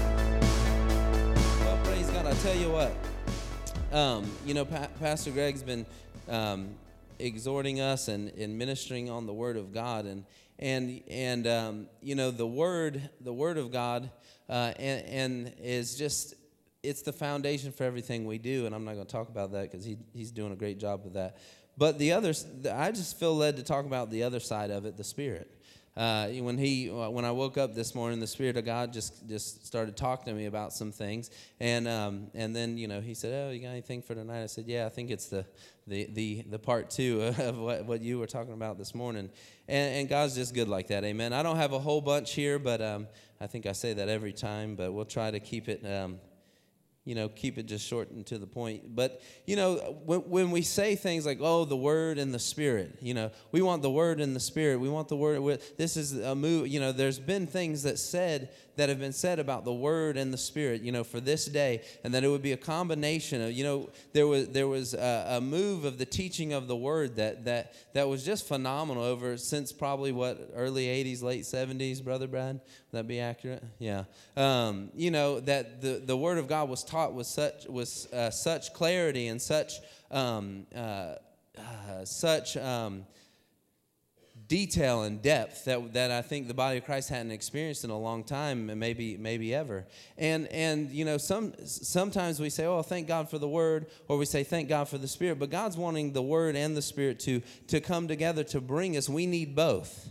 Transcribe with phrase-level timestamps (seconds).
[1.61, 2.27] Well, praise God.
[2.27, 2.93] I tell you what,
[3.91, 5.87] um, you know, pa- Pastor Greg's been
[6.29, 6.75] um,
[7.19, 10.27] exhorting us and, and ministering on the Word of God, and
[10.59, 14.11] and and um, you know, the Word, the Word of God,
[14.49, 16.35] uh, and, and is just
[16.83, 18.67] it's the foundation for everything we do.
[18.67, 21.05] And I'm not going to talk about that because he he's doing a great job
[21.05, 21.39] with that.
[21.77, 24.97] But the others, I just feel led to talk about the other side of it,
[24.97, 25.51] the Spirit.
[25.97, 29.65] Uh, when he when I woke up this morning, the Spirit of God just just
[29.65, 31.31] started talking to me about some things,
[31.61, 34.47] and um, and then you know he said, "Oh, you got anything for tonight?" I
[34.47, 35.47] said, "Yeah, I think it's the
[35.87, 39.31] the the, the part two of what, what you were talking about this morning."
[39.69, 41.33] And, and God's just good like that, Amen.
[41.33, 43.07] I don't have a whole bunch here, but um,
[43.41, 45.87] I think I say that every time, but we'll try to keep it.
[45.87, 46.19] Um,
[47.05, 48.95] you know, keep it just short and to the point.
[48.95, 52.97] But, you know, when, when we say things like, oh, the word and the spirit,
[53.01, 54.81] you know, we want the word and the spirit.
[54.81, 55.61] We want the word.
[55.77, 59.39] This is a move, you know, there's been things that said, that have been said
[59.39, 62.43] about the word and the spirit, you know, for this day, and that it would
[62.43, 66.05] be a combination of, you know, there was, there was a, a move of the
[66.07, 70.87] teaching of the word that, that, that was just phenomenal over since probably what, early
[70.87, 72.55] 80s, late 70s, Brother Brad?
[72.55, 73.63] Would that be accurate?
[73.79, 74.05] Yeah.
[74.37, 78.31] Um, you know, that the, the word of God was taught with such, with uh,
[78.31, 79.75] such clarity and such,
[80.11, 81.15] um, uh,
[81.59, 83.07] uh, such, um,
[84.55, 87.99] detail and depth that, that I think the body of Christ hadn't experienced in a
[87.99, 89.85] long time, and maybe maybe ever.
[90.17, 94.17] And and you know, some sometimes we say, "Oh, thank God for the Word," or
[94.17, 97.19] we say, "Thank God for the Spirit." But God's wanting the Word and the Spirit
[97.21, 99.09] to to come together to bring us.
[99.09, 100.09] We need both.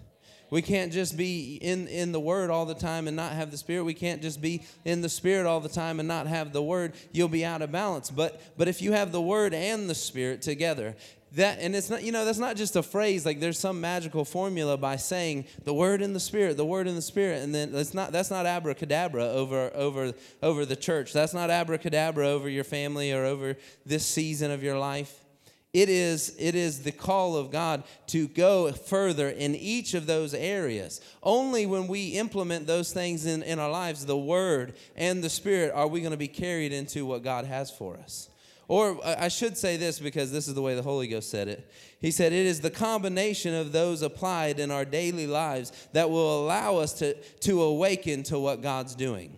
[0.50, 3.57] We can't just be in, in the Word all the time and not have the
[3.57, 3.85] Spirit.
[3.85, 6.94] We can't just be in the Spirit all the time and not have the Word.
[7.13, 8.11] You'll be out of balance.
[8.11, 10.96] But but if you have the Word and the Spirit together,
[11.35, 14.23] that and it's not you know that's not just a phrase like there's some magical
[14.23, 17.73] formula by saying the word in the spirit the word in the spirit and then
[17.73, 21.13] it's not that's not abracadabra over over over the church.
[21.13, 25.22] That's not abracadabra over your family or over this season of your life.
[25.73, 30.33] It is it is the call of god to go further in each of those
[30.33, 31.01] areas.
[31.23, 35.72] Only when we implement those things in, in our lives the word and the spirit
[35.73, 38.29] are we going to be carried into what god has for us
[38.73, 41.72] or I should say this because this is the way the Holy Ghost said it.
[42.00, 46.44] He said, It is the combination of those applied in our daily lives that will
[46.44, 49.38] allow us to, to awaken to what God's doing.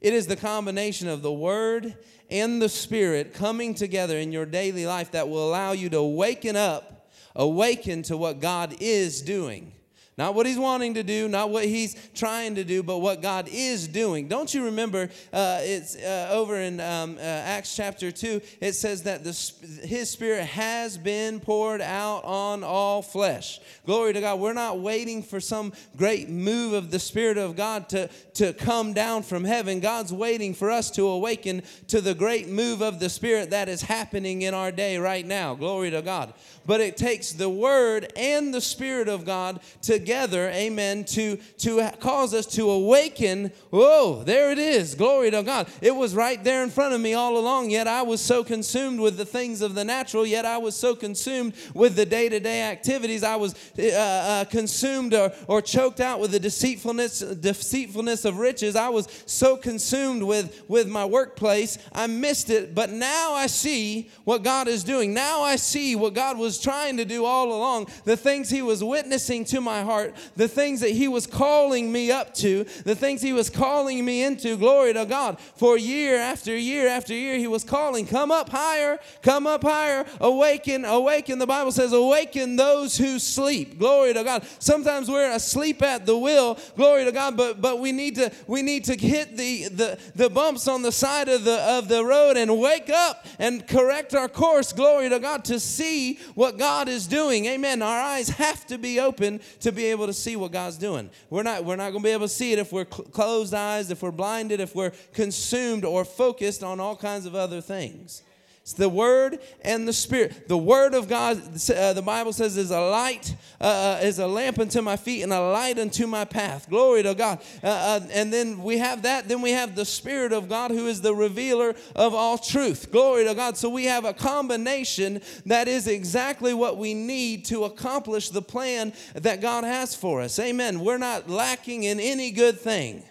[0.00, 1.94] It is the combination of the Word
[2.30, 6.56] and the Spirit coming together in your daily life that will allow you to waken
[6.56, 9.72] up, awaken to what God is doing.
[10.18, 13.48] Not what he's wanting to do, not what he's trying to do, but what God
[13.52, 14.26] is doing.
[14.26, 15.10] Don't you remember?
[15.32, 20.10] Uh, it's uh, over in um, uh, Acts chapter 2, it says that the, his
[20.10, 23.60] spirit has been poured out on all flesh.
[23.86, 24.40] Glory to God.
[24.40, 28.94] We're not waiting for some great move of the Spirit of God to, to come
[28.94, 29.78] down from heaven.
[29.78, 33.82] God's waiting for us to awaken to the great move of the Spirit that is
[33.82, 35.54] happening in our day right now.
[35.54, 36.34] Glory to God.
[36.68, 42.34] But it takes the Word and the Spirit of God together, amen, to, to cause
[42.34, 43.52] us to awaken.
[43.70, 44.94] Whoa, there it is.
[44.94, 45.68] Glory to God.
[45.80, 49.00] It was right there in front of me all along, yet I was so consumed
[49.00, 52.38] with the things of the natural, yet I was so consumed with the day to
[52.38, 53.24] day activities.
[53.24, 58.76] I was uh, uh, consumed or, or choked out with the deceitfulness, deceitfulness of riches.
[58.76, 62.74] I was so consumed with, with my workplace, I missed it.
[62.74, 65.14] But now I see what God is doing.
[65.14, 68.82] Now I see what God was trying to do all along, the things He was
[68.82, 73.20] witnessing to my heart the things that He was calling me up to, the things
[73.22, 74.56] He was calling me into.
[74.56, 75.38] Glory to God.
[75.56, 80.06] For year after year after year, He was calling, Come up higher, come up higher,
[80.20, 81.38] awaken, awaken.
[81.38, 83.78] The Bible says, Awaken those who sleep.
[83.78, 84.46] Glory to God.
[84.58, 86.58] Sometimes we're asleep at the wheel.
[86.76, 87.36] Glory to God.
[87.36, 90.92] But but we need to we need to hit the the, the bumps on the
[90.92, 94.72] side of the of the road and wake up and correct our course.
[94.72, 97.46] Glory to God to see what God is doing.
[97.46, 97.82] Amen.
[97.82, 101.10] Our eyes have to be open to be able to see what God's doing.
[101.28, 103.52] We're not, we're not going to be able to see it if we're cl- closed
[103.52, 108.22] eyes, if we're blinded, if we're consumed or focused on all kinds of other things.
[108.68, 110.46] It's the Word and the Spirit.
[110.46, 111.38] The Word of God,
[111.74, 115.22] uh, the Bible says, is a light, uh, uh, is a lamp unto my feet
[115.22, 116.68] and a light unto my path.
[116.68, 117.40] Glory to God.
[117.64, 119.26] Uh, uh, and then we have that.
[119.26, 122.92] Then we have the Spirit of God, who is the revealer of all truth.
[122.92, 123.56] Glory to God.
[123.56, 128.92] So we have a combination that is exactly what we need to accomplish the plan
[129.14, 130.38] that God has for us.
[130.38, 130.80] Amen.
[130.80, 133.02] We're not lacking in any good thing.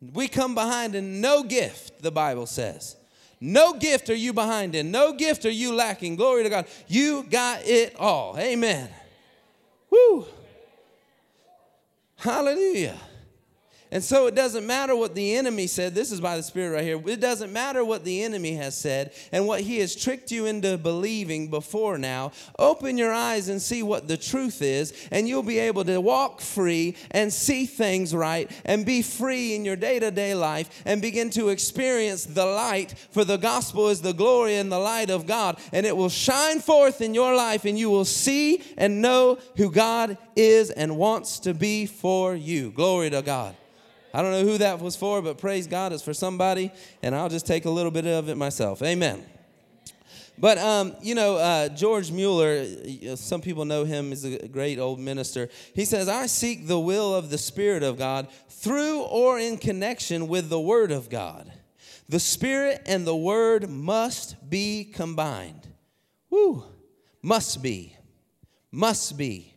[0.00, 2.96] We come behind in no gift, the Bible says.
[3.40, 4.90] No gift are you behind in.
[4.90, 6.16] No gift are you lacking.
[6.16, 6.66] Glory to God.
[6.88, 8.36] You got it all.
[8.38, 8.90] Amen.
[9.90, 10.26] Woo.
[12.16, 12.98] Hallelujah.
[13.90, 15.94] And so it doesn't matter what the enemy said.
[15.94, 17.00] This is by the Spirit right here.
[17.06, 20.76] It doesn't matter what the enemy has said and what he has tricked you into
[20.76, 22.32] believing before now.
[22.58, 26.42] Open your eyes and see what the truth is, and you'll be able to walk
[26.42, 31.00] free and see things right and be free in your day to day life and
[31.00, 32.92] begin to experience the light.
[33.10, 36.60] For the gospel is the glory and the light of God, and it will shine
[36.60, 41.38] forth in your life, and you will see and know who God is and wants
[41.40, 42.70] to be for you.
[42.70, 43.56] Glory to God.
[44.12, 46.72] I don't know who that was for, but praise God, it's for somebody,
[47.02, 48.82] and I'll just take a little bit of it myself.
[48.82, 49.24] Amen.
[50.40, 52.64] But, um, you know, uh, George Mueller,
[53.16, 55.48] some people know him as a great old minister.
[55.74, 60.28] He says, I seek the will of the Spirit of God through or in connection
[60.28, 61.52] with the Word of God.
[62.08, 65.66] The Spirit and the Word must be combined.
[66.30, 66.64] Woo!
[67.20, 67.96] Must be.
[68.70, 69.47] Must be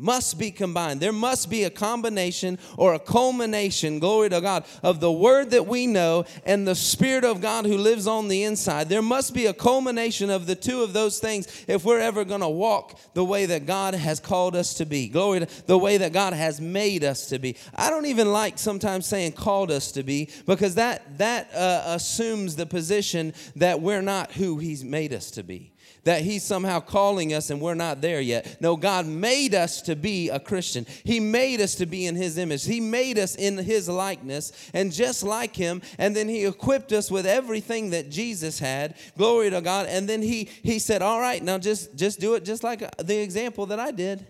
[0.00, 1.00] must be combined.
[1.00, 5.66] There must be a combination or a culmination, glory to God, of the word that
[5.66, 8.88] we know and the Spirit of God who lives on the inside.
[8.88, 12.40] There must be a culmination of the two of those things if we're ever going
[12.40, 15.08] to walk the way that God has called us to be.
[15.08, 17.56] Glory to the way that God has made us to be.
[17.74, 22.56] I don't even like sometimes saying called us to be because that that uh, assumes
[22.56, 25.72] the position that we're not who he's made us to be
[26.04, 28.60] that He's somehow calling us and we're not there yet.
[28.60, 30.86] No, God made us to be a Christian.
[31.04, 32.64] He made us to be in His image.
[32.64, 35.82] He made us in His likeness and just like Him.
[35.98, 38.96] And then He equipped us with everything that Jesus had.
[39.16, 39.86] Glory to God.
[39.86, 42.90] And then He He said, "All right, now just just do it just like uh,
[42.98, 44.26] the example that I did.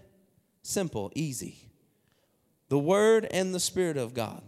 [0.62, 1.56] Simple, easy.
[2.69, 4.43] The Word and the Spirit of God.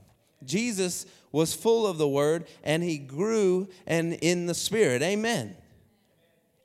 [0.44, 5.02] Jesus was full of the Word and He grew and in the Spirit.
[5.02, 5.56] Amen."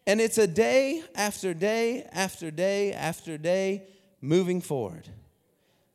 [0.07, 3.83] And it's a day after day after day after day
[4.21, 5.09] moving forward.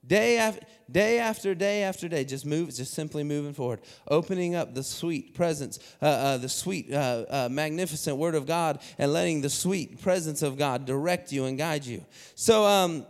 [0.06, 4.74] Day after day after day after day, just move, just simply moving forward, opening up
[4.74, 9.40] the sweet presence, uh, uh, the sweet, uh, uh magnificent Word of God, and letting
[9.40, 12.04] the sweet presence of God direct you and guide you.
[12.34, 13.06] So, um,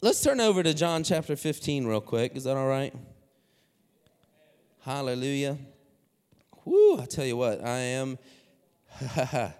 [0.00, 2.34] let's turn over to John chapter 15 real quick.
[2.34, 2.94] Is that all right?
[4.84, 5.58] Hallelujah.
[6.64, 6.98] Whoo!
[6.98, 8.18] I tell you what, I am.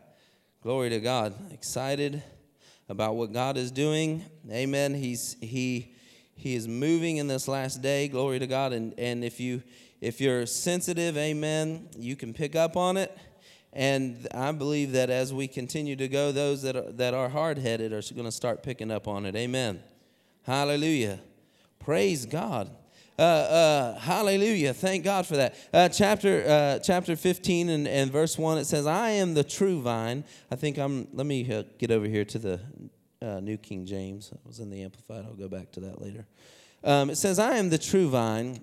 [0.63, 1.33] Glory to God.
[1.55, 2.23] Excited
[2.87, 4.23] about what God is doing.
[4.51, 4.93] Amen.
[4.93, 5.95] He's he
[6.37, 8.09] he is moving in this last day.
[8.09, 8.75] Glory to God.
[8.75, 9.63] And and if you
[10.03, 13.17] if you're sensitive, amen, you can pick up on it.
[13.73, 17.57] And I believe that as we continue to go, those that are, that are hard
[17.57, 19.35] headed are going to start picking up on it.
[19.35, 19.81] Amen.
[20.43, 21.21] Hallelujah.
[21.79, 22.71] Praise God.
[23.21, 24.73] Uh, uh, hallelujah.
[24.73, 25.55] Thank God for that.
[25.75, 29.83] Uh, chapter, uh, chapter 15 and, and verse 1, it says, I am the true
[29.83, 30.25] vine.
[30.51, 32.61] I think I'm, let me uh, get over here to the
[33.43, 34.31] New King James.
[34.33, 35.27] I was in the Amplified.
[35.27, 36.27] I'll go back to that later.
[36.83, 38.61] Um, it says, I am the true vine.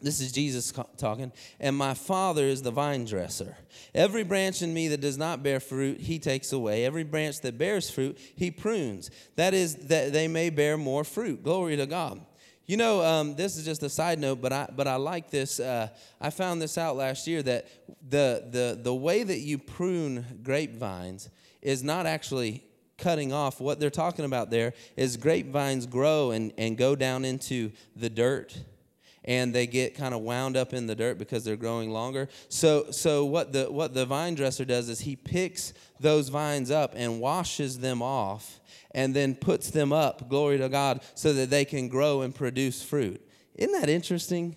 [0.00, 1.30] This is Jesus talking.
[1.60, 3.56] And my Father is the vine dresser.
[3.94, 6.84] Every branch in me that does not bear fruit, he takes away.
[6.84, 9.12] Every branch that bears fruit, he prunes.
[9.36, 11.44] That is, that they may bear more fruit.
[11.44, 12.20] Glory to God.
[12.66, 15.60] You know, um, this is just a side note, but I but I like this.
[15.60, 17.66] Uh, I found this out last year that
[18.08, 21.28] the the the way that you prune grapevines
[21.60, 22.64] is not actually
[22.96, 23.60] cutting off.
[23.60, 28.56] What they're talking about there is grapevines grow and, and go down into the dirt
[29.24, 32.28] and they get kind of wound up in the dirt because they're growing longer.
[32.48, 36.94] So so what the what the vine dresser does is he picks those vines up
[36.96, 38.60] and washes them off
[38.94, 42.82] and then puts them up, glory to God, so that they can grow and produce
[42.82, 43.20] fruit.
[43.56, 44.56] Isn't that interesting?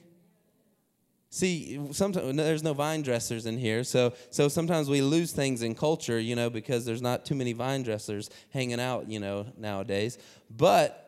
[1.29, 5.75] See, sometimes there's no vine dressers in here, so so sometimes we lose things in
[5.75, 10.17] culture, you know, because there's not too many vine dressers hanging out, you know, nowadays.
[10.49, 11.06] But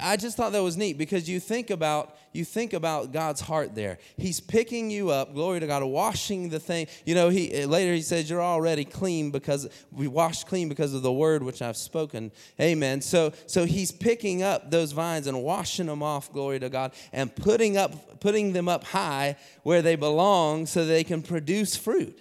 [0.00, 3.74] I just thought that was neat because you think about you think about God's heart
[3.74, 3.98] there.
[4.16, 6.86] He's picking you up, glory to God, washing the thing.
[7.04, 10.94] You know, he eh, later he says you're already clean because we washed clean because
[10.94, 12.30] of the word which I've spoken.
[12.60, 13.00] Amen.
[13.00, 17.34] So so he's picking up those vines and washing them off, glory to God, and
[17.34, 22.20] putting up putting them up high where they belong so they can produce fruit.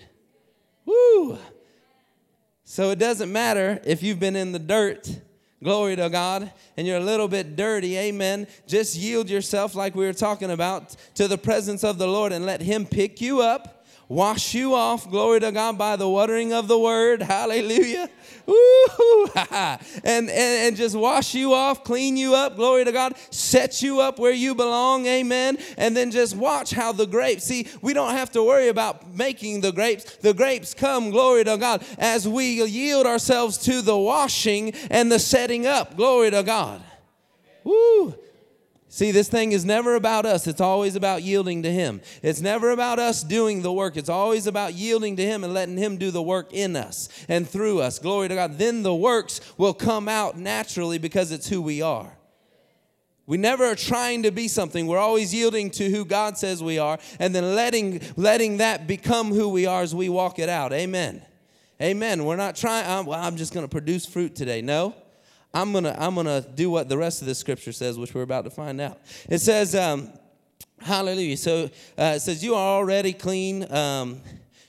[0.85, 1.37] Woo!
[2.63, 5.21] So it doesn't matter if you've been in the dirt.
[5.63, 6.51] Glory to God.
[6.75, 7.97] And you're a little bit dirty.
[7.97, 8.47] Amen.
[8.67, 12.45] Just yield yourself, like we were talking about, to the presence of the Lord and
[12.45, 16.67] let Him pick you up wash you off, glory to God, by the watering of
[16.67, 17.21] the word.
[17.21, 18.09] Hallelujah.
[18.47, 23.99] And, and, and just wash you off, clean you up, glory to God, set you
[24.01, 25.57] up where you belong, amen.
[25.77, 29.61] And then just watch how the grapes, see, we don't have to worry about making
[29.61, 30.17] the grapes.
[30.17, 35.19] The grapes come, glory to God, as we yield ourselves to the washing and the
[35.19, 36.81] setting up, glory to God.
[37.63, 38.15] Woo!
[38.93, 40.47] See, this thing is never about us.
[40.47, 42.01] It's always about yielding to Him.
[42.21, 43.95] It's never about us doing the work.
[43.95, 47.47] It's always about yielding to Him and letting Him do the work in us and
[47.47, 47.99] through us.
[47.99, 48.57] Glory to God.
[48.57, 52.17] Then the works will come out naturally because it's who we are.
[53.25, 54.87] We never are trying to be something.
[54.87, 59.31] We're always yielding to who God says we are and then letting, letting that become
[59.31, 60.73] who we are as we walk it out.
[60.73, 61.21] Amen.
[61.81, 62.25] Amen.
[62.25, 64.61] We're not trying, um, well, I'm just going to produce fruit today.
[64.61, 65.00] No.
[65.53, 68.45] I'm gonna I'm gonna do what the rest of the scripture says, which we're about
[68.45, 68.99] to find out.
[69.29, 70.09] It says, um,
[70.81, 71.37] Hallelujah.
[71.37, 74.21] So uh, it says, "You are already clean." Um,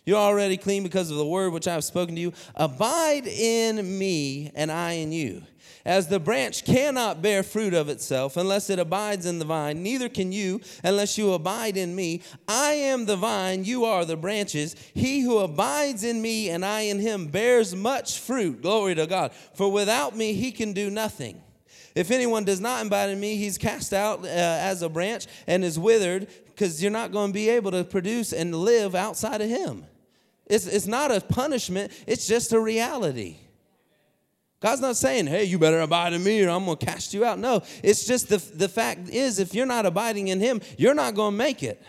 [0.05, 2.33] you're already clean because of the word which I have spoken to you.
[2.57, 5.43] Abide in me, and I in you.
[5.85, 10.09] As the branch cannot bear fruit of itself unless it abides in the vine, neither
[10.09, 12.23] can you unless you abide in me.
[12.47, 14.77] I am the vine, you are the branches.
[14.95, 18.63] He who abides in me and I in him bears much fruit.
[18.63, 19.33] Glory to God.
[19.55, 21.43] For without me, he can do nothing.
[21.95, 25.65] If anyone does not abide in me, he's cast out uh, as a branch and
[25.65, 29.49] is withered because you're not going to be able to produce and live outside of
[29.49, 29.85] him.
[30.47, 33.39] It's, it's not a punishment, it's just a reality.
[34.63, 37.25] God's not saying, hey, you better abide in me or I'm going to cast you
[37.25, 37.39] out.
[37.41, 41.17] No, it's just the, the fact is, if you're not abiding in Him, you're not
[41.17, 41.83] going to make it.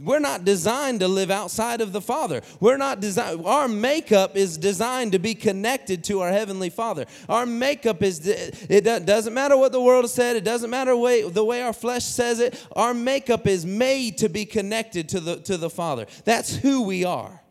[0.00, 2.42] We're not designed to live outside of the Father.
[2.58, 7.04] We're not designed, our makeup is designed to be connected to our Heavenly Father.
[7.28, 11.44] Our makeup is, it doesn't matter what the world said, it doesn't matter way, the
[11.44, 12.60] way our flesh says it.
[12.74, 16.06] Our makeup is made to be connected to the, to the Father.
[16.24, 17.41] That's who we are.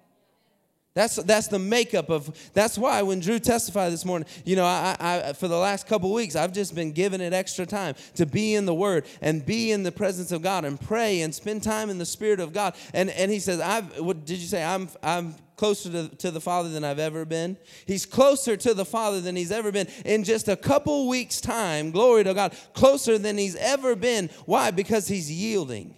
[0.93, 4.97] That's, that's the makeup of, that's why when Drew testified this morning, you know, I,
[4.99, 8.55] I, for the last couple weeks, I've just been giving it extra time to be
[8.55, 11.89] in the Word and be in the presence of God and pray and spend time
[11.89, 12.75] in the Spirit of God.
[12.93, 14.61] And, and he says, I've, what did you say?
[14.61, 17.55] I'm, I'm closer to, to the Father than I've ever been.
[17.85, 21.91] He's closer to the Father than he's ever been in just a couple weeks' time.
[21.91, 22.53] Glory to God.
[22.73, 24.29] Closer than he's ever been.
[24.45, 24.71] Why?
[24.71, 25.95] Because he's yielding.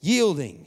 [0.00, 0.66] Yielding.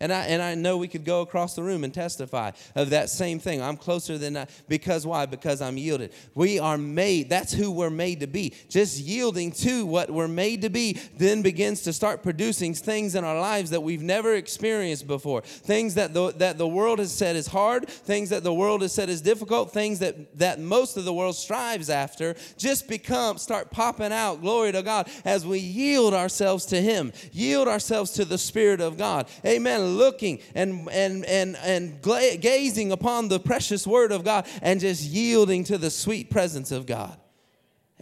[0.00, 3.10] And I, and I know we could go across the room and testify of that
[3.10, 3.62] same thing.
[3.62, 5.26] I'm closer than I, because why?
[5.26, 6.12] Because I'm yielded.
[6.34, 8.54] We are made, that's who we're made to be.
[8.68, 13.24] Just yielding to what we're made to be then begins to start producing things in
[13.24, 15.42] our lives that we've never experienced before.
[15.42, 18.92] Things that the, that the world has said is hard, things that the world has
[18.92, 23.70] said is difficult, things that, that most of the world strives after just become, start
[23.70, 28.38] popping out, glory to God, as we yield ourselves to Him, yield ourselves to the
[28.38, 29.28] Spirit of God.
[29.46, 35.02] Amen looking and, and, and, and gazing upon the precious word of God and just
[35.02, 37.16] yielding to the sweet presence of God.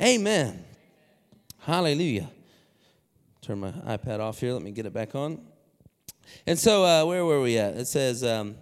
[0.01, 0.65] Amen.
[1.61, 2.31] Hallelujah.
[3.41, 4.53] Turn my iPad off here.
[4.53, 5.41] Let me get it back on.
[6.47, 7.75] And so, uh, where were we at?
[7.75, 8.57] It says, um,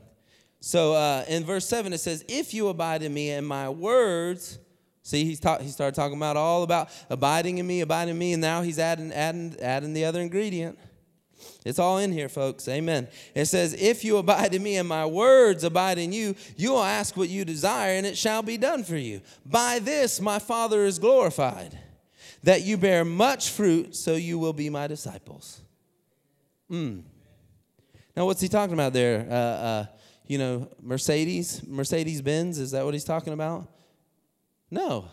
[0.60, 4.58] so uh, in verse 7, it says, If you abide in me and my words,
[5.02, 8.34] see, he's ta- he started talking about all about abiding in me, abiding in me,
[8.34, 10.78] and now he's adding, adding, adding the other ingredient.
[11.64, 12.68] It's all in here, folks.
[12.68, 13.08] Amen.
[13.34, 16.82] It says, If you abide in me and my words abide in you, you will
[16.82, 19.20] ask what you desire, and it shall be done for you.
[19.44, 21.78] By this my Father is glorified,
[22.42, 25.60] that you bear much fruit, so you will be my disciples.
[26.70, 27.02] Mm.
[28.16, 29.26] Now, what's he talking about there?
[29.28, 29.86] Uh, uh,
[30.26, 33.68] you know, Mercedes, Mercedes Benz, is that what he's talking about?
[34.70, 35.08] No.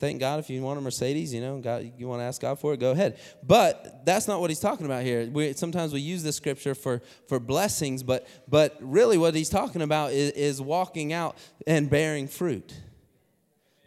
[0.00, 2.60] Thank God if you want a Mercedes, you know, God, you want to ask God
[2.60, 3.18] for it, go ahead.
[3.42, 5.28] But that's not what he's talking about here.
[5.28, 9.82] We, sometimes we use this scripture for, for blessings, but, but really what he's talking
[9.82, 11.36] about is, is walking out
[11.66, 12.72] and bearing fruit.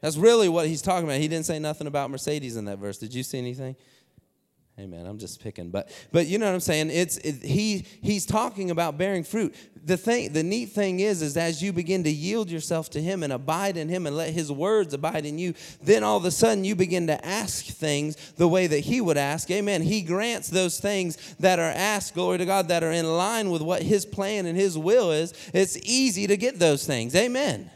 [0.01, 1.19] That's really what he's talking about.
[1.19, 2.97] He didn't say nothing about Mercedes in that verse.
[2.97, 3.77] Did you see anything?
[4.81, 5.05] Amen.
[5.05, 6.89] I'm just picking, but but you know what I'm saying.
[6.89, 9.53] It's it, he he's talking about bearing fruit.
[9.85, 13.21] The thing, the neat thing is, is as you begin to yield yourself to Him
[13.21, 16.31] and abide in Him and let His words abide in you, then all of a
[16.31, 19.51] sudden you begin to ask things the way that He would ask.
[19.51, 19.83] Amen.
[19.83, 23.61] He grants those things that are asked, glory to God, that are in line with
[23.61, 25.33] what His plan and His will is.
[25.53, 27.13] It's easy to get those things.
[27.13, 27.69] Amen.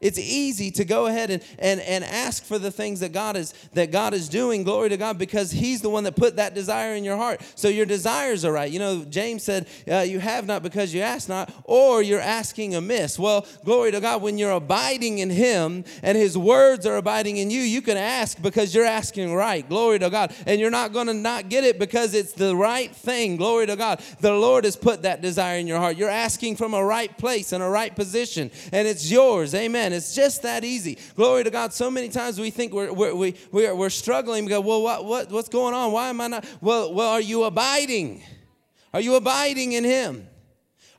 [0.00, 3.52] It's easy to go ahead and, and, and ask for the things that God is
[3.74, 4.64] that God is doing.
[4.64, 7.42] Glory to God, because He's the one that put that desire in your heart.
[7.54, 8.70] So your desires are right.
[8.70, 12.74] You know, James said, uh, "You have not because you ask not, or you're asking
[12.74, 14.22] amiss." Well, glory to God.
[14.22, 18.40] When you're abiding in Him and His words are abiding in you, you can ask
[18.40, 19.68] because you're asking right.
[19.68, 22.94] Glory to God, and you're not going to not get it because it's the right
[22.94, 23.36] thing.
[23.36, 24.00] Glory to God.
[24.20, 25.96] The Lord has put that desire in your heart.
[25.96, 29.54] You're asking from a right place and a right position, and it's yours.
[29.54, 29.89] Amen.
[29.92, 30.98] It's just that easy.
[31.14, 31.72] Glory to God.
[31.72, 34.44] So many times we think we're, we're, we, we're, we're struggling.
[34.44, 35.92] We go, well, what, what, what's going on?
[35.92, 36.44] Why am I not?
[36.60, 38.22] Well, well, are you abiding?
[38.94, 40.26] Are you abiding in Him?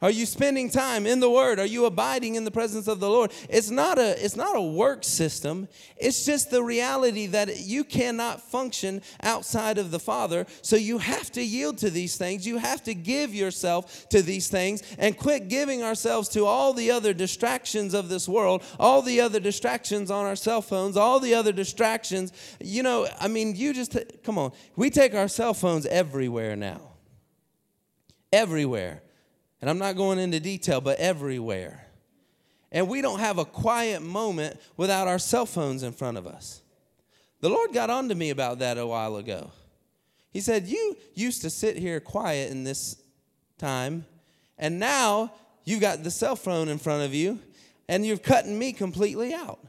[0.02, 1.60] Are you spending time in the word?
[1.60, 3.32] Are you abiding in the presence of the Lord?
[3.48, 5.68] It's not a it's not a work system.
[5.96, 10.48] It's just the reality that you cannot function outside of the Father.
[10.64, 12.48] So you have to yield to these things.
[12.48, 16.90] You have to give yourself to these things and quit giving ourselves to all the
[16.90, 21.36] other distractions of this world, all the other distractions on our cell phones, all the
[21.36, 22.34] other distractions.
[22.60, 24.52] You know, I mean, you just come on.
[24.76, 26.82] We take our cell phones everywhere now.
[28.34, 29.04] Everywhere
[29.62, 31.86] and I'm not going into detail, but everywhere.
[32.72, 36.62] And we don't have a quiet moment without our cell phones in front of us.
[37.42, 39.52] The Lord got on to me about that a while ago.
[40.32, 43.02] He said, You used to sit here quiet in this
[43.58, 44.06] time,
[44.58, 45.34] and now
[45.66, 47.40] you've got the cell phone in front of you,
[47.88, 49.60] and you're cutting me completely out.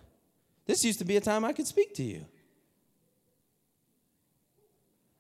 [0.67, 2.25] This used to be a time I could speak to you.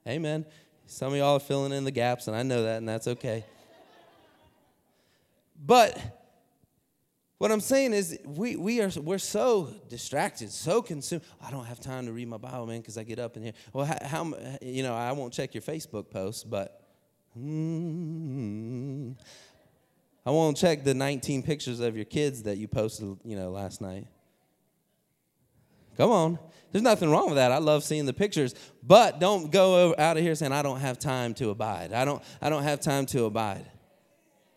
[0.06, 0.44] Amen.
[0.86, 3.44] Some of y'all are filling in the gaps, and I know that, and that's okay.
[5.64, 5.98] But
[7.38, 11.22] what I'm saying is we, we are we're so distracted, so consumed.
[11.44, 13.52] I don't have time to read my Bible, man, because I get up in here.
[13.72, 16.82] Well, how, how, you know I won't check your Facebook posts, but
[17.36, 19.16] mm,
[20.24, 23.80] I won't check the 19 pictures of your kids that you posted, you know, last
[23.80, 24.06] night.
[25.96, 26.38] Come on.
[26.70, 27.52] There's nothing wrong with that.
[27.52, 30.98] I love seeing the pictures, but don't go out of here saying I don't have
[30.98, 31.92] time to abide.
[31.92, 33.66] I don't I don't have time to abide.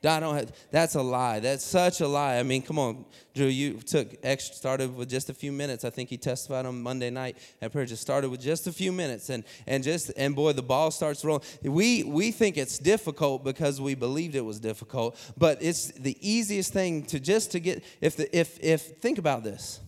[0.05, 1.39] I don't have, that's a lie.
[1.39, 2.37] That's such a lie.
[2.37, 5.83] I mean, come on, Drew, you took extra, started with just a few minutes.
[5.83, 8.91] I think he testified on Monday night at prayer, just started with just a few
[8.91, 9.29] minutes.
[9.29, 11.43] And, and just, and boy, the ball starts rolling.
[11.63, 16.73] We, we think it's difficult because we believed it was difficult, but it's the easiest
[16.73, 19.79] thing to just to get, if, the, if, if, think about this.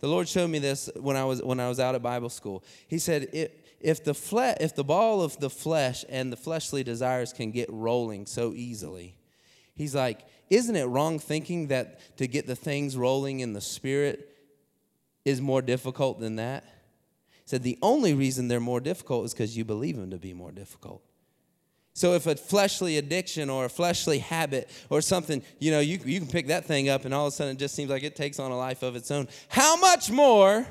[0.00, 2.62] The Lord showed me this when I was, when I was out at Bible school.
[2.86, 6.84] He said, it, if the, fle- if the ball of the flesh and the fleshly
[6.84, 9.16] desires can get rolling so easily,
[9.78, 14.36] He's like, Isn't it wrong thinking that to get the things rolling in the spirit
[15.24, 16.64] is more difficult than that?
[16.64, 20.34] He said, The only reason they're more difficult is because you believe them to be
[20.34, 21.02] more difficult.
[21.94, 26.20] So if a fleshly addiction or a fleshly habit or something, you know, you, you
[26.20, 28.14] can pick that thing up and all of a sudden it just seems like it
[28.14, 29.26] takes on a life of its own.
[29.48, 30.64] How much more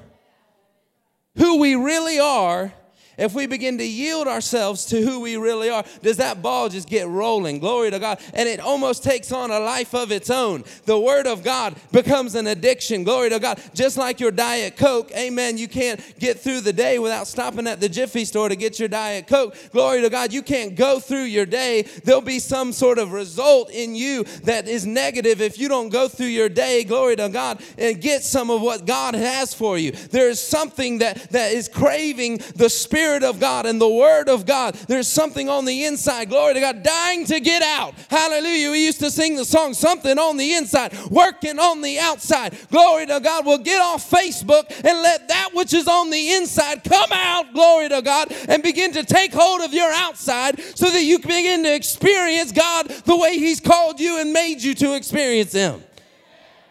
[1.36, 2.74] who we really are
[3.18, 6.88] if we begin to yield ourselves to who we really are, does that ball just
[6.88, 7.60] get rolling?
[7.60, 8.20] Glory to God.
[8.34, 10.64] And it almost takes on a life of its own.
[10.86, 13.04] The Word of God becomes an addiction.
[13.04, 13.60] Glory to God.
[13.74, 15.58] Just like your Diet Coke, amen.
[15.58, 18.90] You can't get through the day without stopping at the Jiffy store to get your
[18.90, 19.56] Diet Coke.
[19.72, 20.32] Glory to God.
[20.32, 21.82] You can't go through your day.
[22.04, 26.08] There'll be some sort of result in you that is negative if you don't go
[26.08, 29.92] through your day, glory to God, and get some of what God has for you.
[29.92, 34.28] There is something that, that is craving the Spirit Spirit of God and the Word
[34.28, 34.74] of God.
[34.74, 37.94] There's something on the inside, glory to God, dying to get out.
[38.10, 38.70] Hallelujah.
[38.72, 42.54] We used to sing the song, Something on the Inside, Working on the Outside.
[42.70, 43.46] Glory to God.
[43.46, 47.88] We'll get off Facebook and let that which is on the inside come out, glory
[47.88, 51.64] to God, and begin to take hold of your outside so that you can begin
[51.64, 55.82] to experience God the way He's called you and made you to experience Him.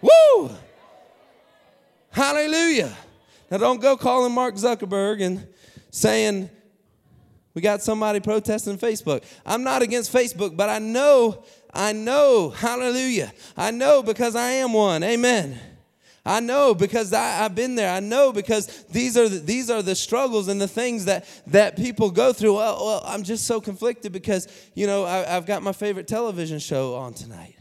[0.02, 0.50] Woo!
[2.10, 2.94] Hallelujah.
[3.50, 5.46] Now, don't go calling Mark Zuckerberg and
[5.96, 6.50] saying,
[7.54, 9.24] we got somebody protesting Facebook.
[9.46, 13.32] I'm not against Facebook, but I know, I know, hallelujah.
[13.56, 15.02] I know because I am one.
[15.02, 15.58] Amen.
[16.26, 17.90] I know because I, have been there.
[17.90, 21.76] I know because these are the, these are the struggles and the things that that
[21.76, 22.56] people go through.
[22.56, 26.58] Well, well I'm just so conflicted because you know I, have got my favorite television
[26.58, 27.54] show on tonight,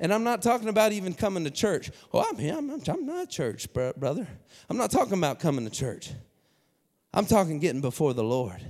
[0.00, 1.92] and I'm not talking about even coming to church.
[2.12, 2.26] Oh, well,
[2.58, 4.26] I'm I'm, I'm not church, brother.
[4.68, 6.10] I'm not talking about coming to church.
[7.14, 8.60] I'm talking getting before the Lord.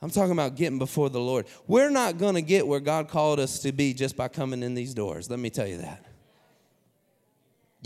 [0.00, 1.46] I'm talking about getting before the Lord.
[1.66, 4.74] We're not going to get where God called us to be just by coming in
[4.74, 5.28] these doors.
[5.28, 6.05] Let me tell you that.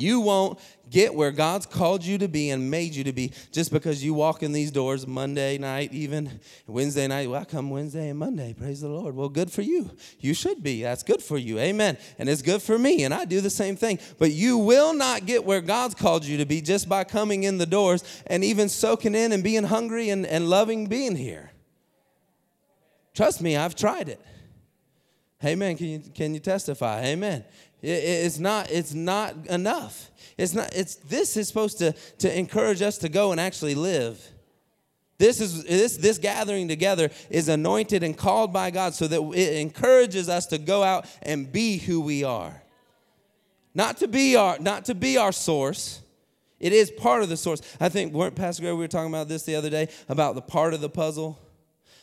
[0.01, 0.59] You won't
[0.91, 4.13] get where God's called you to be and made you to be just because you
[4.13, 7.31] walk in these doors Monday night, even Wednesday night.
[7.31, 8.55] Well, I come Wednesday and Monday.
[8.59, 9.15] Praise the Lord.
[9.15, 9.91] Well, good for you.
[10.19, 10.83] You should be.
[10.83, 11.59] That's good for you.
[11.59, 11.97] Amen.
[12.19, 13.05] And it's good for me.
[13.05, 13.99] And I do the same thing.
[14.19, 17.59] But you will not get where God's called you to be just by coming in
[17.59, 21.51] the doors and even soaking in and being hungry and, and loving being here.
[23.15, 24.21] Trust me, I've tried it.
[25.45, 25.77] Amen.
[25.77, 27.03] Can you, can you testify?
[27.05, 27.45] Amen.
[27.83, 30.11] It's not, it's not enough.
[30.37, 34.23] It's not, it's, this is supposed to, to encourage us to go and actually live.
[35.19, 39.57] This, is, this, this gathering together is anointed and called by God so that it
[39.61, 42.63] encourages us to go out and be who we are.
[43.75, 46.01] Not to be our, not to be our source.
[46.59, 47.61] It is part of the source.
[47.79, 50.43] I think, weren't Pastor Gary, we were talking about this the other day, about the
[50.43, 51.39] part of the puzzle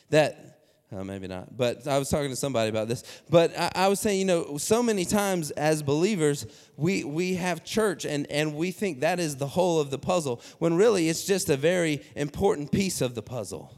[0.09, 0.56] that
[0.95, 1.55] uh, maybe not.
[1.55, 3.03] But I was talking to somebody about this.
[3.29, 6.45] But I, I, was saying, you know, so many times as believers,
[6.77, 10.41] we, we have church and, and we think that is the whole of the puzzle,
[10.59, 13.73] when really it's just a very important piece of the puzzle.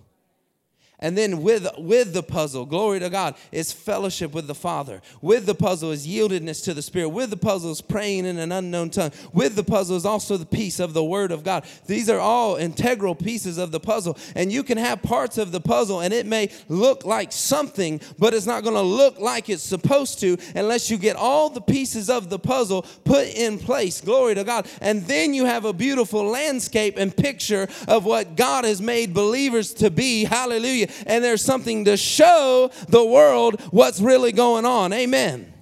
[1.02, 5.02] And then with, with the puzzle, glory to God, is fellowship with the Father.
[5.22, 7.10] With the puzzle is yieldedness to the Spirit.
[7.10, 9.12] With the puzzle is praying in an unknown tongue.
[9.32, 11.64] With the puzzle is also the piece of the Word of God.
[11.88, 14.18] These are all integral pieces of the puzzle.
[14.36, 18.34] And you can have parts of the puzzle, and it may look like something, but
[18.34, 22.10] it's not going to look like it's supposed to unless you get all the pieces
[22.10, 24.02] of the puzzle put in place.
[24.02, 24.68] Glory to God.
[24.82, 29.74] And then you have a beautiful landscape and picture of what God has made believers
[29.76, 30.26] to be.
[30.26, 34.94] Hallelujah and there's something to show the world what's really going on.
[34.94, 35.54] Amen.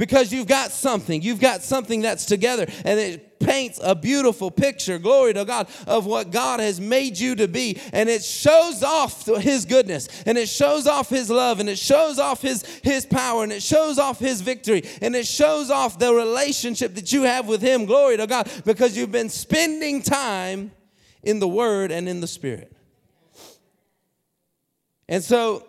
[0.00, 4.98] Because you've got something, you've got something that's together, and it paints a beautiful picture,
[4.98, 7.78] glory to God, of what God has made you to be.
[7.92, 12.18] And it shows off His goodness, and it shows off His love, and it shows
[12.18, 16.14] off His, His power, and it shows off His victory, and it shows off the
[16.14, 20.70] relationship that you have with Him, glory to God, because you've been spending time
[21.22, 22.74] in the Word and in the Spirit.
[25.10, 25.66] And so,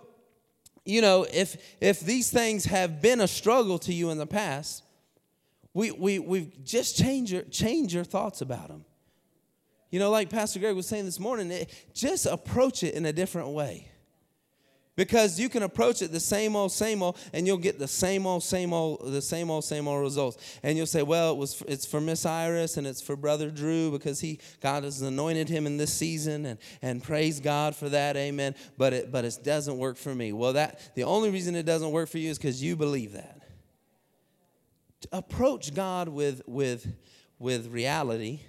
[0.85, 4.83] you know, if if these things have been a struggle to you in the past,
[5.73, 8.85] we we we just change your change your thoughts about them.
[9.89, 13.11] You know, like Pastor Greg was saying this morning, it, just approach it in a
[13.11, 13.90] different way.
[15.01, 18.27] Because you can approach it the same old, same old, and you'll get the same
[18.27, 20.59] old, same old, the same old, same old results.
[20.61, 23.89] And you'll say, "Well, it was, it's for Miss Iris and it's for Brother Drew
[23.89, 28.15] because he, God has anointed him in this season, and and praise God for that,
[28.15, 30.33] Amen." But it, but it doesn't work for me.
[30.33, 33.41] Well, that the only reason it doesn't work for you is because you believe that.
[35.11, 36.85] Approach God with with
[37.39, 38.41] with reality.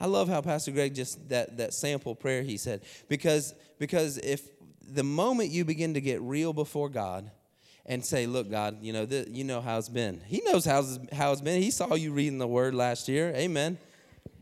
[0.00, 4.48] I love how Pastor Greg just that that sample prayer he said because because if
[4.94, 7.30] the moment you begin to get real before God
[7.86, 10.20] and say, Look, God, you know, you know how it's been.
[10.26, 11.62] He knows how it's, how it's been.
[11.62, 13.32] He saw you reading the word last year.
[13.34, 13.78] Amen.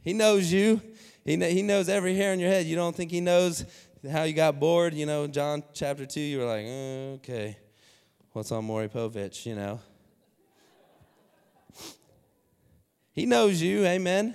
[0.02, 0.80] He knows you.
[1.24, 2.66] He, he knows every hair on your head.
[2.66, 3.64] You don't think He knows
[4.11, 4.94] how you got bored?
[4.94, 6.66] You know, John chapter 2, you were like,
[7.20, 7.58] Okay,
[8.32, 9.80] what's on Maury Povich, you know?
[13.12, 13.84] He knows you.
[13.84, 14.34] Amen.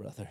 [0.00, 0.28] brother.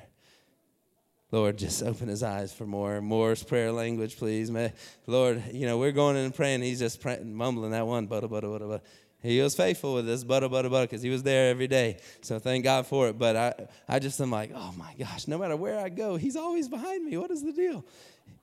[1.32, 3.02] Lord, just open his eyes for more.
[3.02, 4.50] Moore's prayer language, please.
[4.50, 4.74] May,
[5.06, 6.64] Lord, you know, we're going in and praying.
[6.64, 8.84] He's just praying, mumbling that one, butter, butter, butter, butter.
[9.22, 11.98] He was faithful with this, butter, butter, butter, because he was there every day.
[12.22, 13.20] So thank God for it.
[13.20, 13.54] But I,
[13.88, 17.06] I just am like, oh my gosh, no matter where I go, he's always behind
[17.06, 17.16] me.
[17.18, 17.86] What is the deal?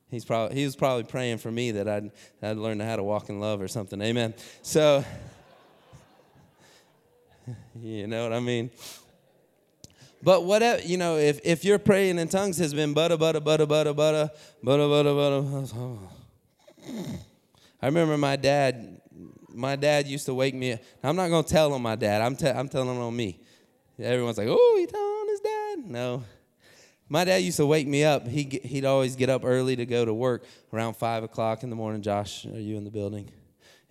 [0.09, 3.31] He's probably, he was probably praying for me that I'd, I'd learn how to walk
[3.31, 4.01] in love or something.
[4.01, 4.33] Amen.
[4.63, 5.05] So,
[7.83, 8.71] you know what I mean?
[10.23, 13.67] But whatever, you know, if, if your praying in tongues has been butter, butter, butter,
[13.67, 14.31] butter, butter,
[14.63, 15.99] butter, butter, butter.
[17.83, 19.01] I remember my dad,
[19.49, 20.81] my dad used to wake me up.
[21.03, 22.23] I'm not going to tell on my dad.
[22.23, 23.41] I'm, te- I'm telling on me.
[23.99, 25.91] Everyone's like, oh, he telling on his dad.
[25.91, 26.25] No.
[27.09, 28.27] My dad used to wake me up.
[28.27, 31.77] He, he'd always get up early to go to work around 5 o'clock in the
[31.77, 32.03] morning.
[32.03, 33.31] Josh, are you in the building?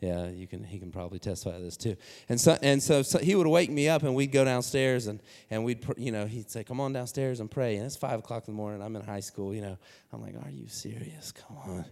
[0.06, 0.63] Yeah, you can.
[0.63, 1.96] He can probably testify to this too.
[2.30, 5.20] And so, and so, so, he would wake me up, and we'd go downstairs, and
[5.50, 8.48] and we'd, you know, he'd say, "Come on downstairs and pray." And it's five o'clock
[8.48, 8.82] in the morning.
[8.82, 9.78] I'm in high school, you know.
[10.13, 11.32] I'm like, "Are you serious?
[11.32, 11.86] Come on."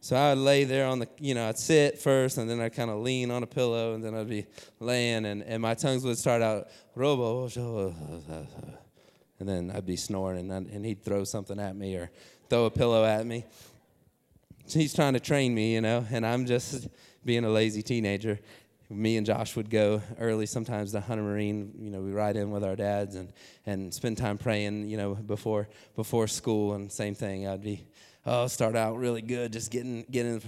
[0.00, 2.74] So I would lay there on the, you know, I'd sit first and then I'd
[2.74, 4.46] kind of lean on a pillow and then I'd be
[4.78, 7.48] laying and, and my tongues would start out, robo,
[9.40, 12.10] and then I'd be snoring and, and he'd throw something at me or
[12.48, 13.46] throw a pillow at me.
[14.66, 16.88] So he's trying to train me, you know, and I'm just
[17.26, 18.38] being a lazy teenager.
[18.88, 21.74] Me and Josh would go early sometimes to Hunter Marine.
[21.78, 23.32] You know, we ride in with our dads and,
[23.66, 26.74] and spend time praying, you know, before before school.
[26.74, 27.84] And same thing, I'd be
[28.24, 30.40] oh, start out really good, just getting getting,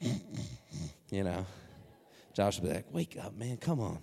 [1.10, 1.46] you know.
[2.34, 3.56] Josh would be like, "Wake up, man!
[3.56, 3.98] Come on."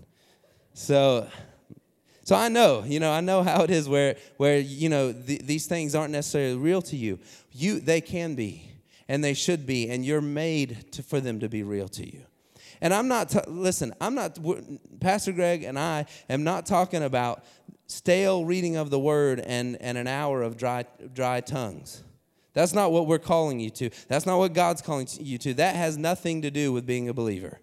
[0.74, 1.30] So,
[2.24, 5.42] so I know, you know, I know how it is where where you know th-
[5.42, 7.20] these things aren't necessarily real to you.
[7.54, 8.72] You they can be,
[9.08, 12.24] and they should be, and you're made to, for them to be real to you.
[12.82, 13.94] And I'm not t- listen.
[14.02, 14.38] I'm not
[15.00, 17.44] Pastor Greg and I am not talking about
[17.88, 22.04] stale reading of the word and and an hour of dry dry tongues.
[22.54, 23.90] That's not what we're calling you to.
[24.08, 25.54] That's not what God's calling you to.
[25.56, 27.60] That has nothing to do with being a believer.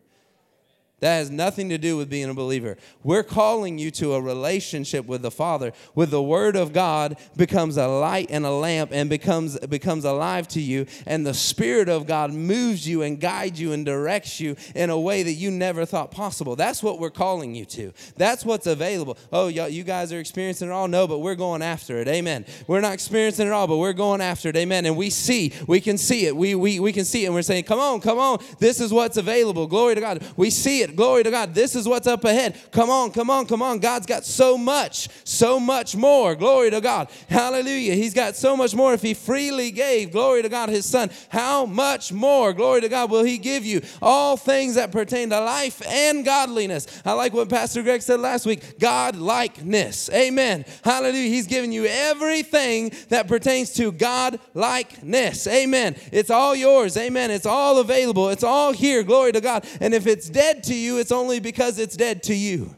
[1.02, 2.76] That has nothing to do with being a believer.
[3.02, 5.72] We're calling you to a relationship with the Father.
[5.96, 10.46] With the Word of God becomes a light and a lamp and becomes becomes alive
[10.48, 14.54] to you, and the Spirit of God moves you and guides you and directs you
[14.76, 16.54] in a way that you never thought possible.
[16.54, 17.92] That's what we're calling you to.
[18.16, 19.18] That's what's available.
[19.32, 20.86] Oh, you guys are experiencing it all?
[20.86, 22.06] No, but we're going after it.
[22.06, 22.46] Amen.
[22.68, 24.56] We're not experiencing it all, but we're going after it.
[24.56, 24.86] Amen.
[24.86, 26.36] And we see, we can see it.
[26.36, 28.38] We we we can see it, and we're saying, "Come on, come on!
[28.60, 30.24] This is what's available." Glory to God.
[30.36, 30.91] We see it.
[30.96, 31.54] Glory to God.
[31.54, 32.56] This is what's up ahead.
[32.70, 33.78] Come on, come on, come on.
[33.78, 36.34] God's got so much, so much more.
[36.34, 37.08] Glory to God.
[37.28, 37.94] Hallelujah.
[37.94, 38.94] He's got so much more.
[38.94, 43.10] If He freely gave, glory to God, His Son, how much more, glory to God,
[43.10, 43.82] will He give you?
[44.00, 46.86] All things that pertain to life and godliness.
[47.04, 50.10] I like what Pastor Greg said last week God likeness.
[50.10, 50.64] Amen.
[50.84, 51.28] Hallelujah.
[51.28, 55.46] He's given you everything that pertains to God likeness.
[55.46, 55.96] Amen.
[56.10, 56.96] It's all yours.
[56.96, 57.30] Amen.
[57.30, 58.28] It's all available.
[58.30, 59.02] It's all here.
[59.02, 59.64] Glory to God.
[59.80, 62.76] And if it's dead to you, it's only because it's dead to you.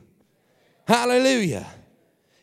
[0.87, 1.67] Hallelujah.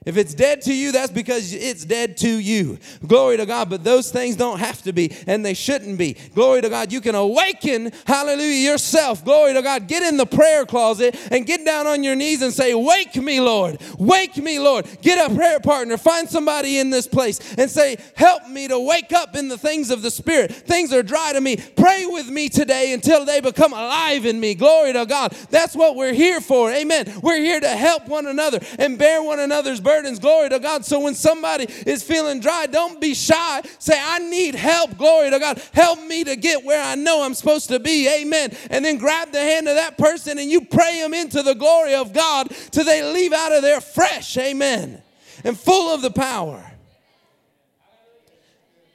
[0.04, 2.80] If it's dead to you, that's because it's dead to you.
[3.06, 3.70] Glory to God.
[3.70, 6.14] But those things don't have to be, and they shouldn't be.
[6.34, 6.92] Glory to God.
[6.92, 9.24] You can awaken, hallelujah, yourself.
[9.24, 9.88] Glory to God.
[9.88, 13.40] Get in the prayer closet and get down on your knees and say, Wake me,
[13.40, 13.80] Lord.
[14.00, 14.88] Wake me, Lord.
[15.04, 15.98] Get a prayer partner.
[15.98, 19.92] Find somebody in this place and say, Help me to wake up in the things
[19.92, 20.52] of the Spirit.
[20.52, 21.58] Things are dry to me.
[21.58, 24.56] Pray with me today until they become alive in me.
[24.56, 25.34] Glory to God.
[25.52, 26.72] That's what we're here for.
[26.72, 27.20] Amen.
[27.22, 30.20] We're here to help one another and bear one another's burdens burdens.
[30.20, 30.86] Glory to God.
[30.86, 33.62] So when somebody is feeling dry, don't be shy.
[33.80, 34.98] Say, I need help.
[34.98, 35.62] Glory to God.
[35.74, 38.08] Help me to get where I know I'm supposed to be.
[38.08, 38.56] Amen.
[38.70, 41.96] And then grab the hand of that person and you pray them into the glory
[41.96, 44.38] of God till they leave out of there fresh.
[44.38, 45.02] Amen.
[45.44, 46.71] And full of the power.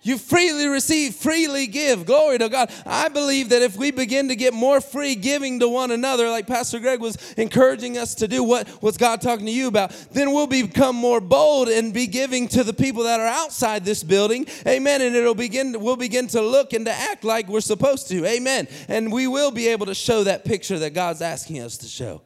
[0.07, 2.07] You freely receive, freely give.
[2.07, 2.71] Glory to God.
[2.87, 6.47] I believe that if we begin to get more free giving to one another, like
[6.47, 9.91] Pastor Greg was encouraging us to do, what was God talking to you about?
[10.13, 14.05] Then we'll become more bold and be giving to the people that are outside this
[14.05, 14.47] building.
[14.65, 15.03] Amen.
[15.03, 18.25] And it'll begin, we'll begin to look and to act like we're supposed to.
[18.27, 18.69] Amen.
[18.87, 22.23] And we will be able to show that picture that God's asking us to show.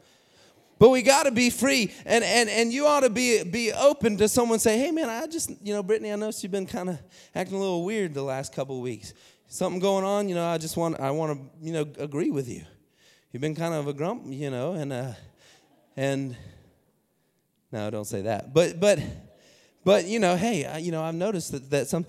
[0.81, 4.17] But we got to be free, and, and, and you ought to be, be open
[4.17, 6.89] to someone say, hey, man, I just, you know, Brittany, I noticed you've been kind
[6.89, 6.99] of
[7.35, 9.13] acting a little weird the last couple weeks.
[9.47, 12.49] Something going on, you know, I just want, I want to, you know, agree with
[12.49, 12.65] you.
[13.31, 15.13] You've been kind of a grump, you know, and, uh,
[15.99, 16.35] and,
[17.71, 18.55] no, don't say that.
[18.55, 19.01] But, but,
[19.85, 22.07] but, you know, hey, I, you know, I've noticed that, that some,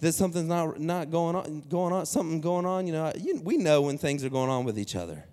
[0.00, 3.58] that something's not, not going on, going on, something going on, you know, you, we
[3.58, 5.24] know when things are going on with each other.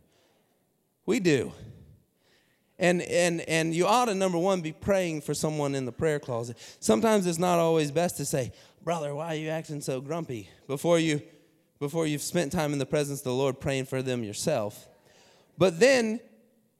[1.08, 1.52] We do.
[2.77, 6.19] And, and, and you ought to, number one, be praying for someone in the prayer
[6.19, 6.57] closet.
[6.79, 8.51] Sometimes it's not always best to say,
[8.83, 10.49] Brother, why are you acting so grumpy?
[10.67, 11.21] Before, you,
[11.79, 14.88] before you've spent time in the presence of the Lord praying for them yourself.
[15.57, 16.19] But then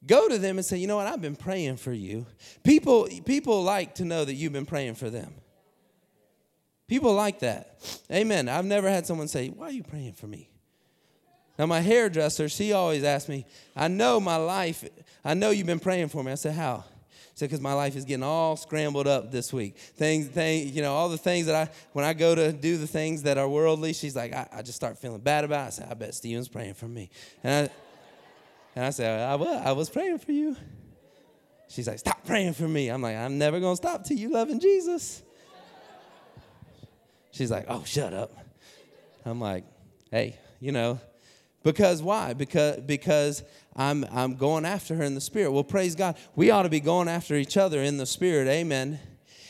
[0.06, 1.08] go to them and say, You know what?
[1.08, 2.26] I've been praying for you.
[2.64, 5.34] People, people like to know that you've been praying for them.
[6.88, 7.80] People like that.
[8.12, 8.48] Amen.
[8.48, 10.50] I've never had someone say, Why are you praying for me?
[11.58, 14.84] Now, my hairdresser, she always asks me, I know my life,
[15.26, 16.32] I know you've been praying for me.
[16.32, 16.86] I said, How?
[17.10, 19.76] She said, Because my life is getting all scrambled up this week.
[19.76, 22.86] Things, things, you know, all the things that I, when I go to do the
[22.86, 25.68] things that are worldly, she's like, I, I just start feeling bad about it.
[25.68, 27.10] I said, I bet Steven's praying for me.
[27.44, 27.74] And I,
[28.76, 30.56] and I said, I was, I was praying for you.
[31.68, 32.90] She's like, Stop praying for me.
[32.90, 35.24] I'm like, I'm never going to stop till you loving Jesus.
[37.32, 38.32] She's like, Oh, shut up.
[39.26, 39.66] I'm like,
[40.12, 41.00] Hey, you know,
[41.66, 42.34] because why?
[42.34, 43.44] Because because
[43.76, 45.52] I'm I'm going after her in the spirit.
[45.52, 46.16] Well, praise God.
[46.36, 48.48] We ought to be going after each other in the spirit.
[48.48, 49.00] Amen.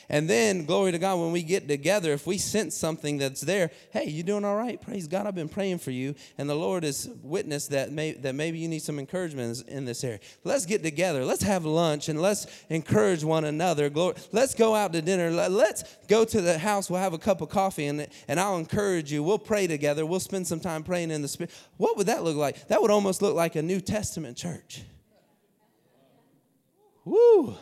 [0.10, 3.72] And then, glory to God, when we get together, if we sense something that's there,
[3.92, 4.80] hey, you doing all right?
[4.80, 6.16] Praise God, I've been praying for you.
[6.38, 10.04] And the Lord has witnessed that, may, that maybe you need some encouragement in this
[10.04, 10.20] area.
[10.44, 11.26] Let's get together.
[11.26, 13.90] Let's have lunch and let's encourage one another.
[13.90, 14.16] Glory.
[14.32, 15.32] Let's go out to dinner.
[15.32, 16.90] Let's go to the house.
[16.90, 19.24] We'll have a cup of coffee and, and I'll encourage you.
[19.24, 20.06] We'll pray together.
[20.06, 21.52] We'll spend some time praying in the Spirit.
[21.78, 22.68] What would that look like?
[22.68, 24.84] That would almost look like a New Testament church.
[27.04, 27.56] Woo!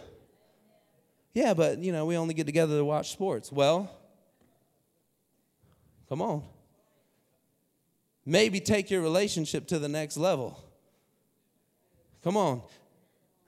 [1.33, 3.51] Yeah, but you know, we only get together to watch sports.
[3.51, 3.89] Well,
[6.09, 6.43] come on.
[8.25, 10.63] Maybe take your relationship to the next level.
[12.23, 12.61] Come on.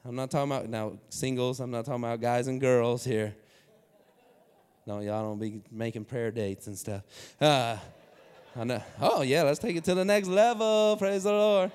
[0.03, 3.35] I'm not talking about now singles, I'm not talking about guys and girls here.
[4.85, 7.01] No, y'all don't be making prayer dates and stuff.
[7.41, 7.77] Uh,
[8.55, 8.83] I know.
[9.01, 10.95] Oh, yeah, let's take it to the next level.
[10.97, 11.71] Praise the Lord.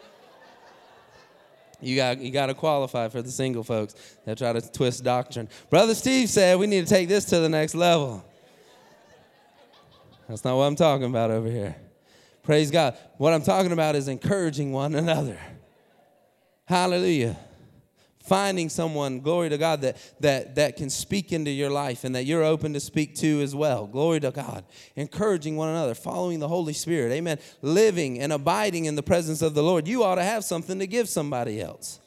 [1.80, 5.48] You got you got to qualify for the single folks that try to twist doctrine.
[5.68, 8.24] Brother Steve said we need to take this to the next level.
[10.28, 11.76] That's not what I'm talking about over here.
[12.42, 12.96] Praise God.
[13.18, 15.38] What I'm talking about is encouraging one another.
[16.66, 17.36] Hallelujah
[18.22, 22.24] finding someone glory to god that that that can speak into your life and that
[22.24, 23.86] you're open to speak to as well.
[23.86, 24.64] Glory to god.
[24.96, 27.12] Encouraging one another following the holy spirit.
[27.12, 27.38] Amen.
[27.62, 29.88] Living and abiding in the presence of the lord.
[29.88, 32.00] You ought to have something to give somebody else.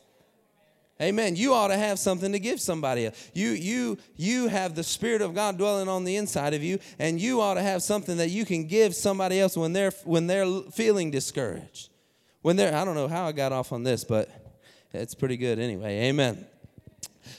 [1.02, 1.36] Amen.
[1.36, 3.32] You ought to have something to give somebody else.
[3.34, 7.20] You you you have the spirit of god dwelling on the inside of you and
[7.20, 10.48] you ought to have something that you can give somebody else when they're when they're
[10.72, 11.90] feeling discouraged.
[12.44, 14.43] When they're i don't know how i got off on this but
[14.94, 16.10] it's pretty good anyway.
[16.10, 16.46] Amen.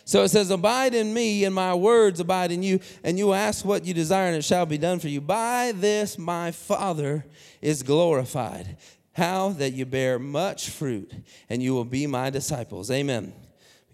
[0.05, 3.65] So it says, Abide in me, and my words abide in you, and you ask
[3.65, 5.21] what you desire, and it shall be done for you.
[5.21, 7.25] By this my Father
[7.63, 8.77] is glorified.
[9.13, 9.51] How?
[9.51, 11.13] That you bear much fruit,
[11.49, 12.91] and you will be my disciples.
[12.91, 13.33] Amen.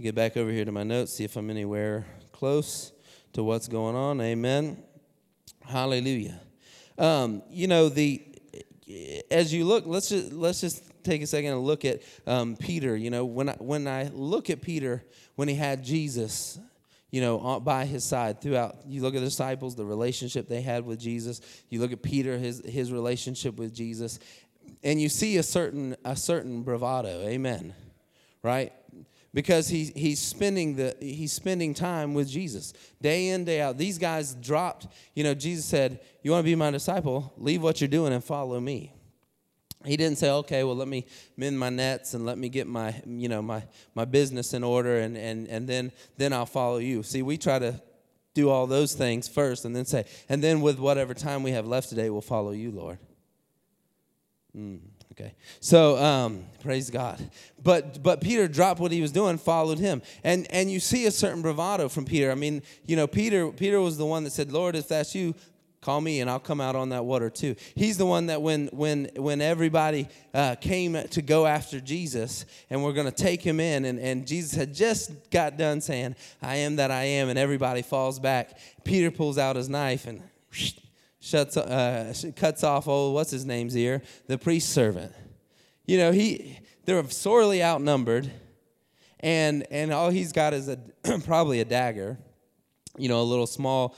[0.00, 2.90] Get back over here to my notes, see if I'm anywhere close
[3.34, 4.18] to what's going on.
[4.22, 4.82] Amen.
[5.62, 6.40] Hallelujah.
[6.96, 8.24] Um, you know, the
[9.30, 12.96] as you look, let's just let's just take a second and look at um, Peter.
[12.96, 15.02] You know, when I, when I look at Peter,
[15.36, 16.58] when he had Jesus,
[17.10, 18.76] you know, by his side throughout.
[18.86, 21.40] You look at the disciples, the relationship they had with Jesus.
[21.68, 24.18] You look at Peter, his his relationship with Jesus,
[24.82, 27.26] and you see a certain a certain bravado.
[27.26, 27.74] Amen.
[28.42, 28.72] Right?
[29.34, 33.76] Because he's he's spending the he's spending time with Jesus day in day out.
[33.76, 34.86] These guys dropped.
[35.14, 37.32] You know, Jesus said, "You want to be my disciple?
[37.36, 38.92] Leave what you're doing and follow me."
[39.84, 42.94] He didn't say okay well let me mend my nets and let me get my
[43.06, 43.62] you know my
[43.94, 47.02] my business in order and and and then then i'll follow you.
[47.02, 47.80] See we try to
[48.34, 51.66] do all those things first and then say and then with whatever time we have
[51.66, 52.98] left today we'll follow you lord.
[54.56, 54.80] Mm,
[55.12, 55.34] okay.
[55.60, 57.18] So um, praise god.
[57.62, 60.02] But but peter dropped what he was doing followed him.
[60.24, 62.30] And and you see a certain bravado from peter.
[62.30, 65.34] I mean you know peter peter was the one that said lord if that's you
[65.80, 67.54] call me and i'll come out on that water too.
[67.74, 72.84] He's the one that when when when everybody uh, came to go after jesus and
[72.84, 76.56] we're going to take him in and, and jesus had just got done saying i
[76.56, 78.58] am that i am and everybody falls back.
[78.84, 80.22] Peter pulls out his knife and
[81.20, 84.02] shuts uh, cuts off old what's his name's ear?
[84.26, 85.12] The priest servant.
[85.86, 88.30] You know he they're sorely outnumbered
[89.20, 90.78] and and all he's got is a
[91.24, 92.18] probably a dagger
[92.96, 93.96] you know a little small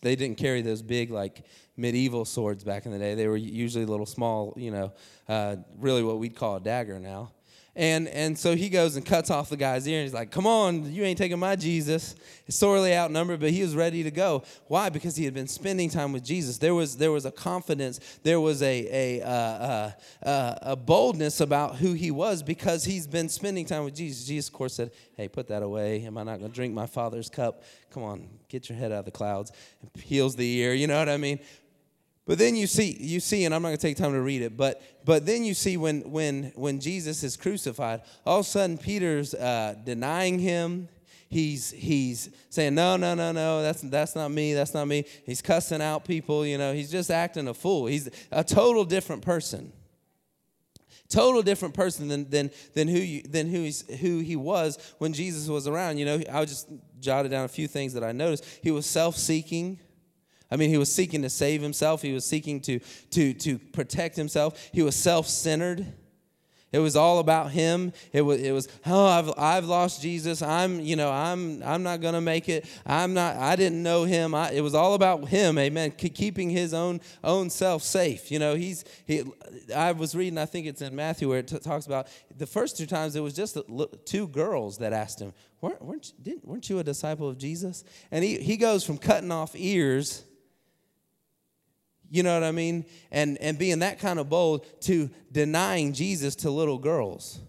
[0.00, 1.44] they didn't carry those big like
[1.76, 3.14] medieval swords back in the day.
[3.14, 4.92] They were usually little small, you know,
[5.28, 7.30] uh, really what we'd call a dagger now.
[7.76, 10.46] And and so he goes and cuts off the guy's ear, and he's like, "Come
[10.46, 12.14] on, you ain't taking my Jesus."
[12.46, 14.44] He's sorely outnumbered, but he was ready to go.
[14.68, 14.90] Why?
[14.90, 16.58] Because he had been spending time with Jesus.
[16.58, 19.90] There was there was a confidence, there was a a uh, uh,
[20.24, 24.24] uh, a boldness about who he was because he's been spending time with Jesus.
[24.24, 26.04] Jesus, of course, said, "Hey, put that away.
[26.04, 27.64] Am I not going to drink my Father's cup?
[27.90, 29.50] Come on, get your head out of the clouds."
[29.82, 30.74] And heals the ear.
[30.74, 31.40] You know what I mean?
[32.26, 34.40] But then you see, you see, and I'm not going to take time to read
[34.40, 38.48] it, but but then you see when when when Jesus is crucified, all of a
[38.48, 40.88] sudden Peter's uh, denying him.
[41.28, 45.04] He's he's saying no no no no that's that's not me that's not me.
[45.26, 46.46] He's cussing out people.
[46.46, 47.86] You know he's just acting a fool.
[47.86, 49.72] He's a total different person.
[51.08, 55.12] Total different person than than than who you, than who he's, who he was when
[55.12, 55.98] Jesus was around.
[55.98, 56.68] You know I just
[57.00, 58.44] jotted down a few things that I noticed.
[58.62, 59.80] He was self-seeking.
[60.50, 62.02] I mean, he was seeking to save himself.
[62.02, 62.78] He was seeking to,
[63.10, 64.70] to, to protect himself.
[64.72, 65.86] He was self centered.
[66.74, 67.92] It was all about him.
[68.12, 70.42] It was it was oh I've I've lost Jesus.
[70.42, 72.66] I'm you know I'm I'm not gonna make it.
[72.84, 73.36] I'm not.
[73.36, 74.34] I didn't know him.
[74.34, 75.56] I, it was all about him.
[75.56, 75.92] Amen.
[75.92, 78.32] Keeping his own own self safe.
[78.32, 79.22] You know he's he.
[79.72, 80.36] I was reading.
[80.36, 83.20] I think it's in Matthew where it t- talks about the first two times it
[83.20, 83.56] was just
[84.04, 87.84] two girls that asked him, weren't weren't, didn't, weren't you a disciple of Jesus?
[88.10, 90.24] And he he goes from cutting off ears
[92.14, 92.84] you know what I mean?
[93.10, 97.40] And and being that kind of bold to denying Jesus to little girls.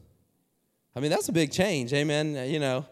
[0.95, 2.49] I mean, that's a big change, amen.
[2.49, 2.87] You know,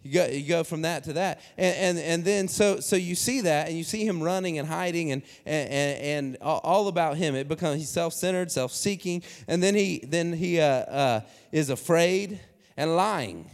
[0.00, 1.42] you go you go from that to that.
[1.58, 4.66] And and, and then so so you see that and you see him running and
[4.66, 7.34] hiding and and, and all about him.
[7.34, 11.20] It becomes he's self-centered, self-seeking, and then he then he uh, uh,
[11.52, 12.40] is afraid
[12.78, 13.50] and lying.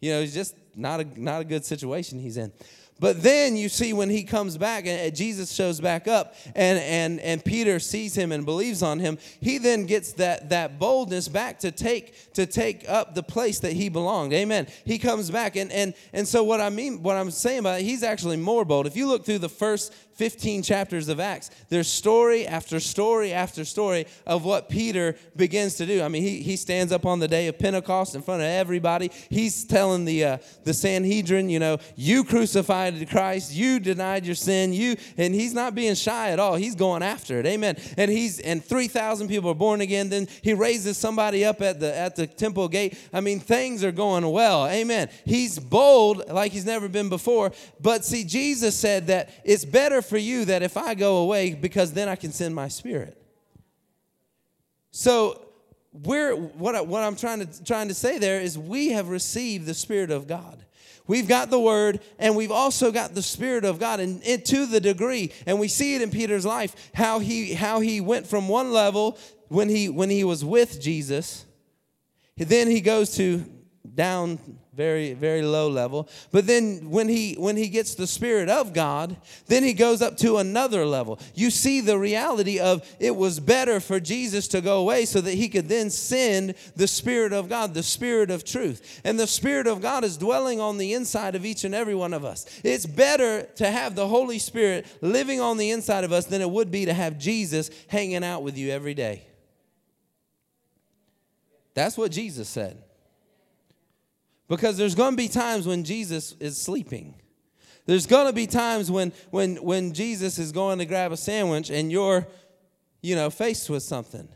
[0.00, 2.52] You know, he's just not a not a good situation he's in.
[3.00, 7.20] But then you see when he comes back and Jesus shows back up and, and,
[7.20, 11.58] and Peter sees him and believes on him, he then gets that, that boldness back
[11.60, 14.32] to take to take up the place that he belonged.
[14.32, 14.68] Amen.
[14.84, 17.84] He comes back and and and so what I mean, what I'm saying about it,
[17.84, 18.86] he's actually more bold.
[18.86, 23.64] If you look through the first 15 chapters of Acts, there's story after story after
[23.64, 26.02] story of what Peter begins to do.
[26.02, 29.10] I mean, he, he stands up on the day of Pentecost in front of everybody.
[29.28, 34.72] He's telling the, uh, the Sanhedrin, you know, you crucified Christ, you denied your sin,
[34.72, 36.54] you, and he's not being shy at all.
[36.54, 37.46] He's going after it.
[37.46, 37.76] Amen.
[37.96, 40.10] And he's, and 3,000 people are born again.
[40.10, 42.96] Then he raises somebody up at the, at the temple gate.
[43.12, 44.68] I mean, things are going well.
[44.68, 45.08] Amen.
[45.24, 47.52] He's bold like he's never been before.
[47.80, 51.92] But see, Jesus said that it's better for you that if I go away, because
[51.92, 53.20] then I can send my spirit.
[54.90, 55.44] So
[55.92, 59.66] we're what, I, what I'm trying to trying to say there is we have received
[59.66, 60.64] the Spirit of God.
[61.06, 64.64] We've got the word and we've also got the spirit of God and, and, to
[64.64, 68.48] the degree and we see it in Peter's life how he how he went from
[68.48, 71.44] one level when he when he was with Jesus
[72.38, 73.44] then he goes to
[73.94, 74.38] down
[74.74, 76.08] very very low level.
[76.32, 79.16] But then when he when he gets the spirit of god
[79.46, 81.18] then he goes up to another level.
[81.34, 85.34] You see the reality of it was better for jesus to go away so that
[85.34, 89.00] he could then send the spirit of god the spirit of truth.
[89.04, 92.12] And the spirit of god is dwelling on the inside of each and every one
[92.12, 92.46] of us.
[92.64, 96.50] It's better to have the holy spirit living on the inside of us than it
[96.50, 99.26] would be to have jesus hanging out with you every day.
[101.74, 102.83] That's what jesus said
[104.48, 107.14] because there's going to be times when Jesus is sleeping.
[107.86, 111.70] There's going to be times when when when Jesus is going to grab a sandwich
[111.70, 112.26] and you're
[113.02, 114.28] you know faced with something.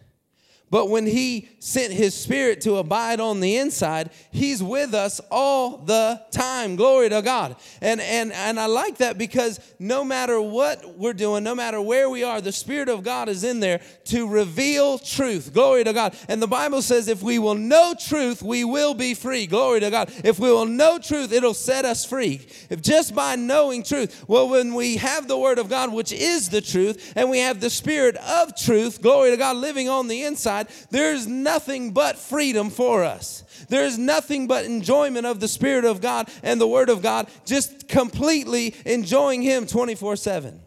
[0.71, 5.79] But when he sent his spirit to abide on the inside, he's with us all
[5.79, 6.77] the time.
[6.77, 7.57] Glory to God.
[7.81, 12.11] And and and I like that because no matter what we're doing, no matter where
[12.11, 15.53] we are, the spirit of God is in there to reveal truth.
[15.53, 16.15] Glory to God.
[16.29, 19.47] And the Bible says if we will know truth, we will be free.
[19.47, 20.13] Glory to God.
[20.25, 22.47] If we will know truth, it'll set us free.
[22.69, 24.25] If just by knowing truth.
[24.29, 27.61] Well, when we have the word of God, which is the truth, and we have
[27.61, 30.58] the spirit of truth, glory to God living on the inside,
[30.91, 33.45] there's nothing but freedom for us.
[33.69, 37.89] There's nothing but enjoyment of the Spirit of God and the Word of God, just
[37.89, 40.61] completely enjoying Him 24 7.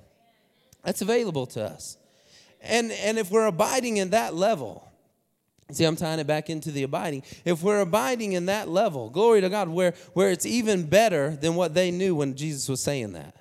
[0.84, 1.98] That's available to us.
[2.62, 4.88] And, and if we're abiding in that level,
[5.74, 7.24] See, I'm tying it back into the abiding.
[7.46, 11.56] If we're abiding in that level, glory to God, where, where it's even better than
[11.56, 13.36] what they knew when Jesus was saying that.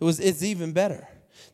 [0.00, 1.06] It was it's even better.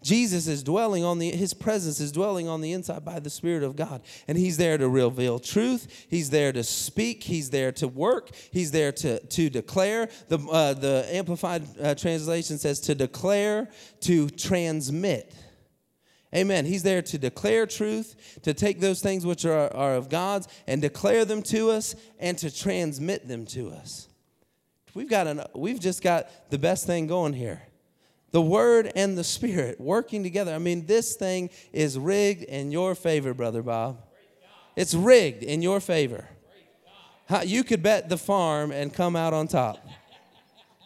[0.03, 3.62] Jesus is dwelling on the, his presence is dwelling on the inside by the Spirit
[3.62, 4.03] of God.
[4.26, 6.07] And he's there to reveal truth.
[6.09, 7.24] He's there to speak.
[7.24, 8.30] He's there to work.
[8.51, 10.09] He's there to, to declare.
[10.28, 13.68] The, uh, the Amplified uh, Translation says to declare,
[14.01, 15.34] to transmit.
[16.34, 16.66] Amen.
[16.66, 20.82] He's there to declare truth, to take those things which are, are of God's and
[20.82, 24.09] declare them to us and to transmit them to us.
[24.95, 27.62] We've got an, we've just got the best thing going here
[28.31, 30.55] the word and the spirit working together.
[30.55, 34.05] I mean, this thing is rigged in your favor, Brother Bob.
[34.76, 36.29] It's rigged in your favor.
[37.45, 39.85] You could bet the farm and come out on top.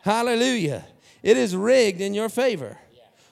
[0.02, 0.84] Hallelujah.
[1.22, 2.78] It is rigged in your favor.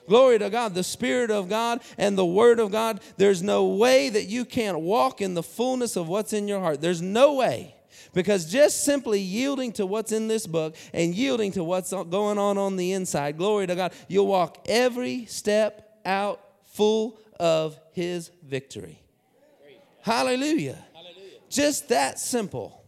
[0.07, 0.73] Glory to God.
[0.73, 3.01] The Spirit of God and the Word of God.
[3.17, 6.81] There's no way that you can't walk in the fullness of what's in your heart.
[6.81, 7.75] There's no way.
[8.13, 12.57] Because just simply yielding to what's in this book and yielding to what's going on
[12.57, 19.01] on the inside, glory to God, you'll walk every step out full of His victory.
[20.01, 20.77] Hallelujah.
[20.93, 21.39] Hallelujah.
[21.49, 22.83] Just that simple.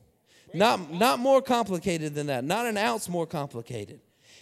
[0.53, 2.43] Not, not more complicated than that.
[2.43, 3.99] Not an ounce more complicated.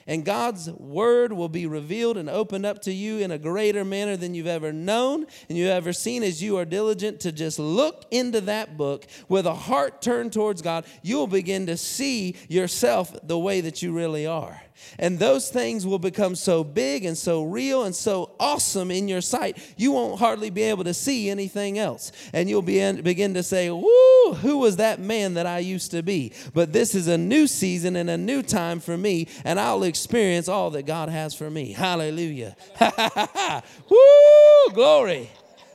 [0.07, 4.17] And God's word will be revealed and opened up to you in a greater manner
[4.17, 8.05] than you've ever known and you've ever seen as you are diligent to just look
[8.11, 10.85] into that book with a heart turned towards God.
[11.01, 14.61] You'll begin to see yourself the way that you really are.
[14.99, 19.21] And those things will become so big and so real and so awesome in your
[19.21, 22.11] sight, you won't hardly be able to see anything else.
[22.33, 26.03] And you'll be begin to say, Woo, who was that man that I used to
[26.03, 26.33] be?
[26.53, 30.47] But this is a new season and a new time for me, and I'll experience
[30.47, 31.71] all that God has for me.
[31.71, 32.55] Hallelujah.
[33.89, 35.29] Woo, glory.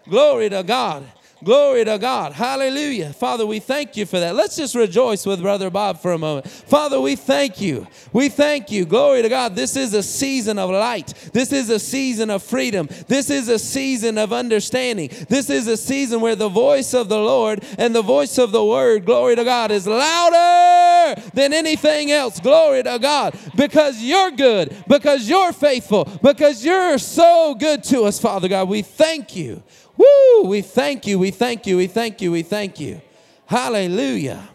[0.09, 1.05] Glory to God.
[1.45, 2.33] Glory to God.
[2.33, 3.13] Hallelujah.
[3.13, 4.35] Father, we thank you for that.
[4.35, 6.49] Let's just rejoice with Brother Bob for a moment.
[6.49, 7.87] Father, we thank you.
[8.15, 8.87] We thank you.
[8.87, 9.55] Glory to God.
[9.55, 11.13] This is a season of light.
[11.35, 12.89] This is a season of freedom.
[13.07, 15.11] This is a season of understanding.
[15.29, 18.65] This is a season where the voice of the Lord and the voice of the
[18.65, 22.41] word, glory to God, is louder than anything else.
[22.41, 23.39] Glory to God.
[23.55, 28.71] Because you're good, because you're faithful, because you're so good to us, Father God.
[28.71, 29.63] We thank you.
[29.97, 30.49] Woo!
[30.49, 33.01] We thank you, we thank you, we thank you, we thank you.
[33.47, 34.49] Hallelujah.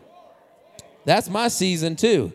[1.06, 2.34] That's my season too.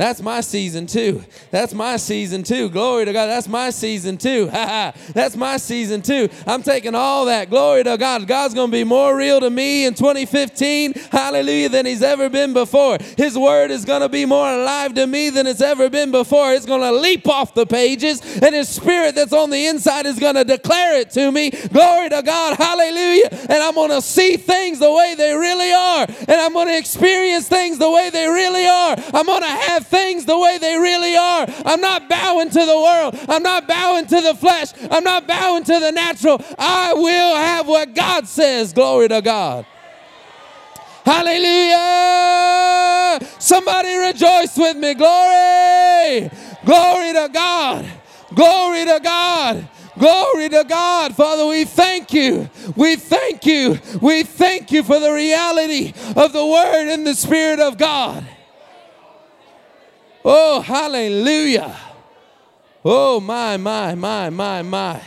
[0.00, 1.22] That's my season too.
[1.50, 2.70] That's my season too.
[2.70, 3.26] Glory to God.
[3.26, 4.46] That's my season too.
[4.46, 6.30] That's my season too.
[6.46, 7.50] I'm taking all that.
[7.50, 8.26] Glory to God.
[8.26, 12.54] God's going to be more real to me in 2015, hallelujah, than he's ever been
[12.54, 12.96] before.
[13.18, 16.54] His word is going to be more alive to me than it's ever been before.
[16.54, 20.18] It's going to leap off the pages, and his spirit that's on the inside is
[20.18, 21.50] going to declare it to me.
[21.50, 22.56] Glory to God.
[22.56, 23.28] Hallelujah.
[23.50, 26.78] And I'm going to see things the way they really are, and I'm going to
[26.78, 28.96] experience things the way they really are.
[29.12, 31.46] I'm going to have things the way they really are.
[31.66, 33.16] I'm not bowing to the world.
[33.28, 34.68] I'm not bowing to the flesh.
[34.90, 36.40] I'm not bowing to the natural.
[36.58, 38.72] I will have what God says.
[38.72, 39.66] Glory to God.
[41.04, 43.18] Hallelujah.
[43.38, 44.94] Somebody rejoice with me.
[44.94, 46.30] Glory.
[46.64, 47.86] Glory to God.
[48.34, 49.68] Glory to God.
[49.98, 51.16] Glory to God.
[51.16, 52.48] Father, we thank you.
[52.76, 53.78] We thank you.
[54.00, 58.24] We thank you for the reality of the Word and the Spirit of God.
[60.24, 61.76] Oh, hallelujah.
[62.84, 65.00] Oh, my, my, my, my, my.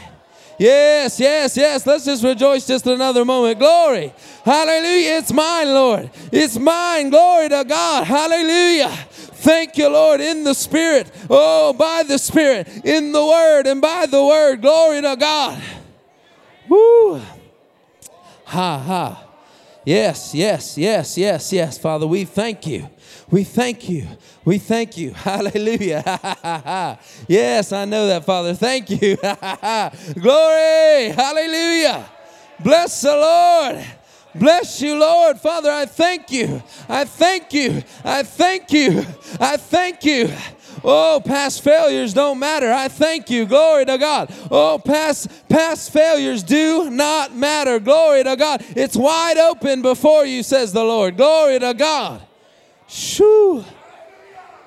[0.59, 1.85] Yes, yes, yes.
[1.85, 3.59] Let's just rejoice just another moment.
[3.59, 4.13] Glory.
[4.45, 5.17] Hallelujah.
[5.17, 6.11] It's mine, Lord.
[6.31, 7.09] It's mine.
[7.09, 8.05] Glory to God.
[8.05, 8.89] Hallelujah.
[8.89, 11.11] Thank you, Lord, in the Spirit.
[11.29, 14.61] Oh, by the Spirit, in the Word, and by the Word.
[14.61, 15.61] Glory to God.
[16.69, 17.21] Woo.
[18.45, 19.27] Ha, ha.
[19.85, 22.07] Yes, yes, yes, yes, yes, Father.
[22.07, 22.89] We thank you.
[23.29, 24.07] We thank you.
[24.45, 25.11] We thank you.
[25.13, 26.99] Hallelujah.
[27.27, 28.53] yes, I know that, Father.
[28.53, 29.15] Thank you.
[30.19, 31.09] Glory.
[31.09, 32.05] Hallelujah.
[32.59, 33.85] Bless the Lord.
[34.35, 35.39] Bless you, Lord.
[35.39, 36.61] Father, I thank you.
[36.89, 37.83] I thank you.
[38.03, 39.05] I thank you.
[39.39, 40.33] I thank you.
[40.83, 42.71] Oh, past failures don't matter.
[42.71, 43.45] I thank you.
[43.45, 44.33] Glory to God.
[44.51, 47.79] Oh, past past failures do not matter.
[47.79, 48.65] Glory to God.
[48.75, 51.15] It's wide open before you, says the Lord.
[51.15, 52.21] Glory to God.
[52.87, 53.63] Shoo.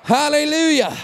[0.07, 0.95] Hallelujah.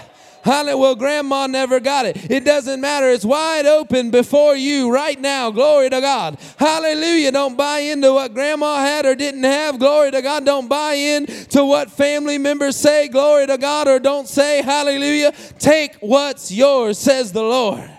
[0.43, 0.77] Hallelujah.
[0.77, 2.31] Well, grandma never got it.
[2.31, 3.09] It doesn't matter.
[3.09, 5.51] It's wide open before you right now.
[5.51, 6.37] Glory to God.
[6.55, 7.33] Hallelujah.
[7.33, 9.77] Don't buy into what grandma had or didn't have.
[9.77, 10.45] Glory to God.
[10.45, 13.09] Don't buy in to what family members say.
[13.09, 13.89] Glory to God.
[13.89, 15.33] Or don't say hallelujah.
[15.59, 17.91] Take what's yours, says the Lord.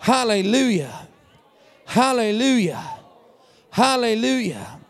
[0.00, 1.08] Hallelujah.
[1.86, 2.84] Hallelujah.
[3.70, 4.80] Hallelujah.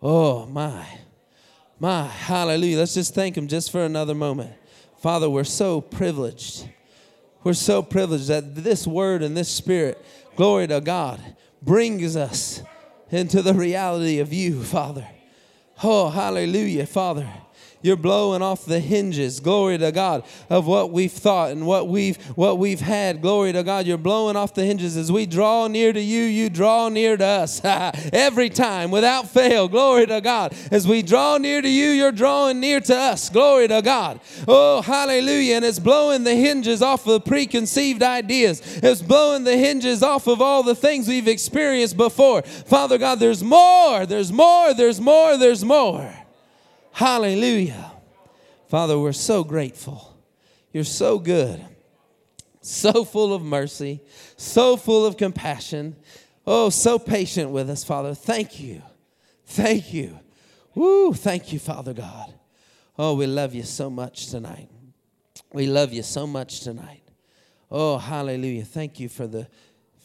[0.00, 0.99] Oh, my.
[1.82, 2.78] My, hallelujah.
[2.78, 4.52] Let's just thank Him just for another moment.
[4.98, 6.68] Father, we're so privileged.
[7.42, 10.04] We're so privileged that this word and this spirit,
[10.36, 11.18] glory to God,
[11.62, 12.62] brings us
[13.10, 15.08] into the reality of you, Father.
[15.82, 17.26] Oh, hallelujah, Father.
[17.82, 22.18] You're blowing off the hinges, glory to God, of what we've thought and what we've
[22.36, 23.22] what we've had.
[23.22, 23.86] Glory to God.
[23.86, 27.24] You're blowing off the hinges as we draw near to you, you draw near to
[27.24, 27.60] us.
[27.64, 29.66] Every time, without fail.
[29.66, 30.54] Glory to God.
[30.70, 33.30] As we draw near to you, you're drawing near to us.
[33.30, 34.20] Glory to God.
[34.46, 35.56] Oh, hallelujah.
[35.56, 38.60] And it's blowing the hinges off of preconceived ideas.
[38.82, 42.42] It's blowing the hinges off of all the things we've experienced before.
[42.42, 46.19] Father God, there's more, there's more, there's more, there's more.
[46.92, 47.92] Hallelujah.
[48.68, 50.16] Father, we're so grateful.
[50.72, 51.64] You're so good,
[52.60, 54.00] so full of mercy,
[54.36, 55.96] so full of compassion.
[56.46, 58.14] Oh, so patient with us, Father.
[58.14, 58.82] Thank you.
[59.46, 60.18] Thank you.
[60.74, 62.32] Woo, thank you, Father God.
[62.96, 64.68] Oh, we love you so much tonight.
[65.52, 67.02] We love you so much tonight.
[67.70, 68.64] Oh, hallelujah.
[68.64, 69.48] Thank you for the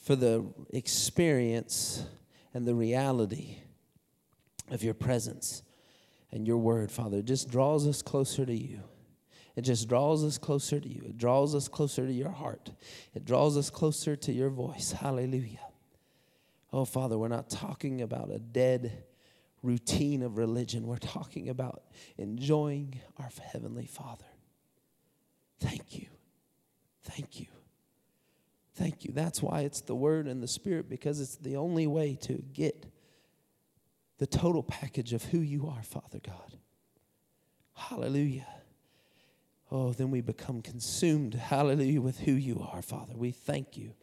[0.03, 2.03] for the experience
[2.53, 3.57] and the reality
[4.69, 5.63] of your presence
[6.35, 8.81] and your word, Father, just draws us closer to you.
[9.55, 11.01] It just draws us closer to you.
[11.05, 12.71] It draws us closer to your heart.
[13.13, 14.91] It draws us closer to your voice.
[14.91, 15.65] Hallelujah.
[16.73, 19.05] Oh, Father, we're not talking about a dead
[19.63, 20.85] routine of religion.
[20.85, 21.83] We're talking about
[22.17, 24.25] enjoying our Heavenly Father.
[25.61, 26.07] Thank you.
[27.03, 27.47] Thank you.
[28.73, 29.13] Thank you.
[29.13, 32.85] That's why it's the Word and the Spirit, because it's the only way to get
[34.17, 36.57] the total package of who you are, Father God.
[37.73, 38.47] Hallelujah.
[39.71, 43.13] Oh, then we become consumed, hallelujah, with who you are, Father.
[43.15, 43.93] We thank you.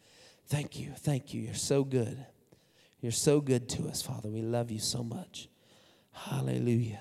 [0.46, 0.92] Thank you.
[0.98, 1.42] Thank you.
[1.42, 2.26] You're so good.
[3.00, 4.28] You're so good to us, Father.
[4.28, 5.48] We love you so much.
[6.12, 7.00] Hallelujah.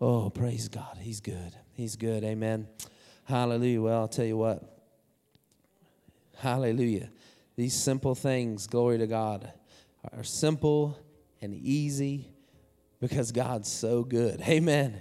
[0.00, 0.98] Oh, praise God.
[1.00, 1.56] He's good.
[1.72, 2.24] He's good.
[2.24, 2.68] Amen.
[3.24, 3.80] Hallelujah.
[3.80, 4.80] Well, I'll tell you what.
[6.36, 7.10] Hallelujah.
[7.56, 9.50] These simple things, glory to God,
[10.12, 10.98] are simple
[11.40, 12.30] and easy
[13.00, 14.40] because God's so good.
[14.48, 15.00] Amen.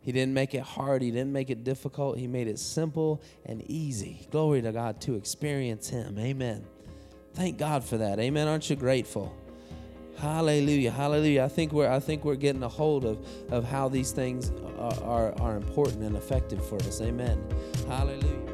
[0.00, 2.18] He didn't make it hard, He didn't make it difficult.
[2.18, 4.26] He made it simple and easy.
[4.30, 6.18] Glory to God to experience Him.
[6.18, 6.64] Amen.
[7.32, 8.20] Thank God for that.
[8.20, 8.46] Amen.
[8.46, 9.34] Aren't you grateful?
[10.18, 10.92] Hallelujah.
[10.92, 11.42] Hallelujah.
[11.42, 15.02] I think we're I think we're getting a hold of, of how these things are,
[15.02, 17.00] are, are important and effective for us.
[17.00, 17.42] Amen.
[17.88, 18.53] Hallelujah.